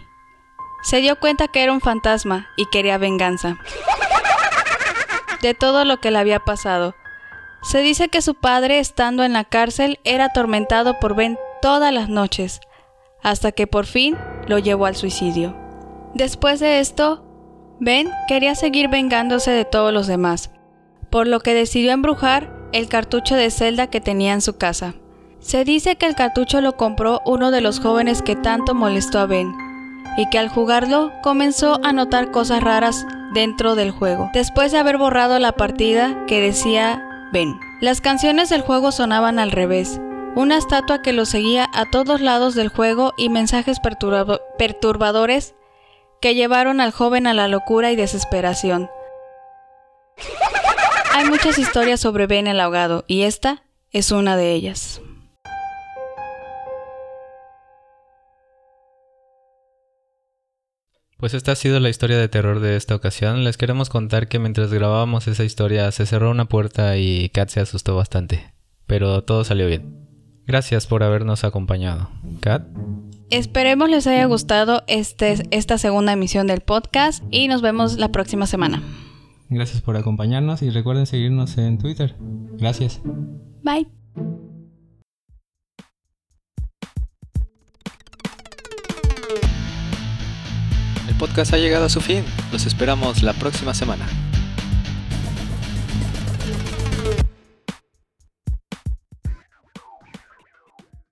Se 0.81 0.97
dio 0.97 1.19
cuenta 1.19 1.47
que 1.47 1.63
era 1.63 1.73
un 1.73 1.81
fantasma 1.81 2.47
y 2.57 2.65
quería 2.65 2.97
venganza. 2.97 3.57
De 5.41 5.53
todo 5.53 5.85
lo 5.85 5.97
que 5.97 6.11
le 6.11 6.17
había 6.19 6.39
pasado. 6.39 6.95
Se 7.63 7.81
dice 7.81 8.09
que 8.09 8.21
su 8.21 8.33
padre, 8.33 8.79
estando 8.79 9.23
en 9.23 9.33
la 9.33 9.43
cárcel, 9.43 9.99
era 10.03 10.25
atormentado 10.25 10.99
por 10.99 11.15
Ben 11.15 11.37
todas 11.61 11.93
las 11.93 12.09
noches, 12.09 12.59
hasta 13.21 13.51
que 13.51 13.67
por 13.67 13.85
fin 13.85 14.17
lo 14.47 14.57
llevó 14.57 14.87
al 14.87 14.95
suicidio. 14.95 15.55
Después 16.15 16.59
de 16.59 16.79
esto, 16.79 17.23
Ben 17.79 18.09
quería 18.27 18.55
seguir 18.55 18.89
vengándose 18.89 19.51
de 19.51 19.65
todos 19.65 19.93
los 19.93 20.07
demás, 20.07 20.51
por 21.11 21.27
lo 21.27 21.39
que 21.39 21.53
decidió 21.53 21.91
embrujar 21.91 22.51
el 22.73 22.87
cartucho 22.87 23.35
de 23.35 23.51
celda 23.51 23.87
que 23.87 24.01
tenía 24.01 24.33
en 24.33 24.41
su 24.41 24.57
casa. 24.57 24.95
Se 25.39 25.63
dice 25.63 25.95
que 25.95 26.05
el 26.05 26.15
cartucho 26.15 26.61
lo 26.61 26.77
compró 26.77 27.21
uno 27.25 27.51
de 27.51 27.61
los 27.61 27.79
jóvenes 27.79 28.21
que 28.21 28.35
tanto 28.35 28.75
molestó 28.75 29.19
a 29.19 29.25
Ben, 29.25 29.53
y 30.17 30.29
que 30.29 30.39
al 30.39 30.49
jugarlo 30.49 31.11
comenzó 31.21 31.79
a 31.83 31.93
notar 31.93 32.31
cosas 32.31 32.63
raras 32.63 33.05
dentro 33.33 33.75
del 33.75 33.91
juego, 33.91 34.29
después 34.33 34.71
de 34.71 34.79
haber 34.79 34.97
borrado 34.97 35.39
la 35.39 35.53
partida 35.53 36.25
que 36.27 36.41
decía 36.41 37.29
Ben. 37.31 37.59
Las 37.79 38.01
canciones 38.01 38.49
del 38.49 38.61
juego 38.61 38.91
sonaban 38.91 39.39
al 39.39 39.51
revés, 39.51 39.99
una 40.35 40.57
estatua 40.57 41.01
que 41.01 41.13
lo 41.13 41.25
seguía 41.25 41.67
a 41.73 41.89
todos 41.89 42.21
lados 42.21 42.55
del 42.55 42.69
juego 42.69 43.13
y 43.17 43.29
mensajes 43.29 43.79
perturbadores 43.79 45.55
que 46.21 46.35
llevaron 46.35 46.81
al 46.81 46.91
joven 46.91 47.27
a 47.27 47.33
la 47.33 47.47
locura 47.47 47.91
y 47.91 47.95
desesperación. 47.95 48.89
Hay 51.13 51.25
muchas 51.25 51.57
historias 51.57 51.99
sobre 51.99 52.27
Ben 52.27 52.47
el 52.47 52.59
ahogado 52.59 53.03
y 53.07 53.23
esta 53.23 53.63
es 53.91 54.11
una 54.11 54.37
de 54.37 54.51
ellas. 54.51 55.01
Pues 61.21 61.35
esta 61.35 61.51
ha 61.51 61.55
sido 61.55 61.79
la 61.79 61.89
historia 61.89 62.17
de 62.17 62.27
terror 62.27 62.61
de 62.61 62.75
esta 62.75 62.95
ocasión. 62.95 63.43
Les 63.43 63.55
queremos 63.55 63.89
contar 63.89 64.27
que 64.27 64.39
mientras 64.39 64.73
grabábamos 64.73 65.27
esa 65.27 65.43
historia 65.43 65.91
se 65.91 66.07
cerró 66.07 66.31
una 66.31 66.45
puerta 66.45 66.97
y 66.97 67.29
Kat 67.29 67.47
se 67.49 67.59
asustó 67.59 67.95
bastante. 67.95 68.51
Pero 68.87 69.23
todo 69.23 69.43
salió 69.43 69.67
bien. 69.67 70.07
Gracias 70.47 70.87
por 70.87 71.03
habernos 71.03 71.43
acompañado. 71.43 72.09
Kat. 72.39 72.63
Esperemos 73.29 73.87
les 73.91 74.07
haya 74.07 74.25
gustado 74.25 74.81
este, 74.87 75.35
esta 75.51 75.77
segunda 75.77 76.13
emisión 76.13 76.47
del 76.47 76.61
podcast 76.61 77.23
y 77.29 77.47
nos 77.47 77.61
vemos 77.61 77.99
la 77.99 78.11
próxima 78.11 78.47
semana. 78.47 78.81
Gracias 79.47 79.79
por 79.81 79.97
acompañarnos 79.97 80.63
y 80.63 80.71
recuerden 80.71 81.05
seguirnos 81.05 81.55
en 81.59 81.77
Twitter. 81.77 82.15
Gracias. 82.57 82.99
Bye. 83.61 84.00
Podcast 91.21 91.53
ha 91.53 91.57
llegado 91.59 91.85
a 91.85 91.89
su 91.89 92.01
fin. 92.01 92.25
Los 92.51 92.65
esperamos 92.65 93.21
la 93.21 93.33
próxima 93.33 93.75
semana. 93.75 94.07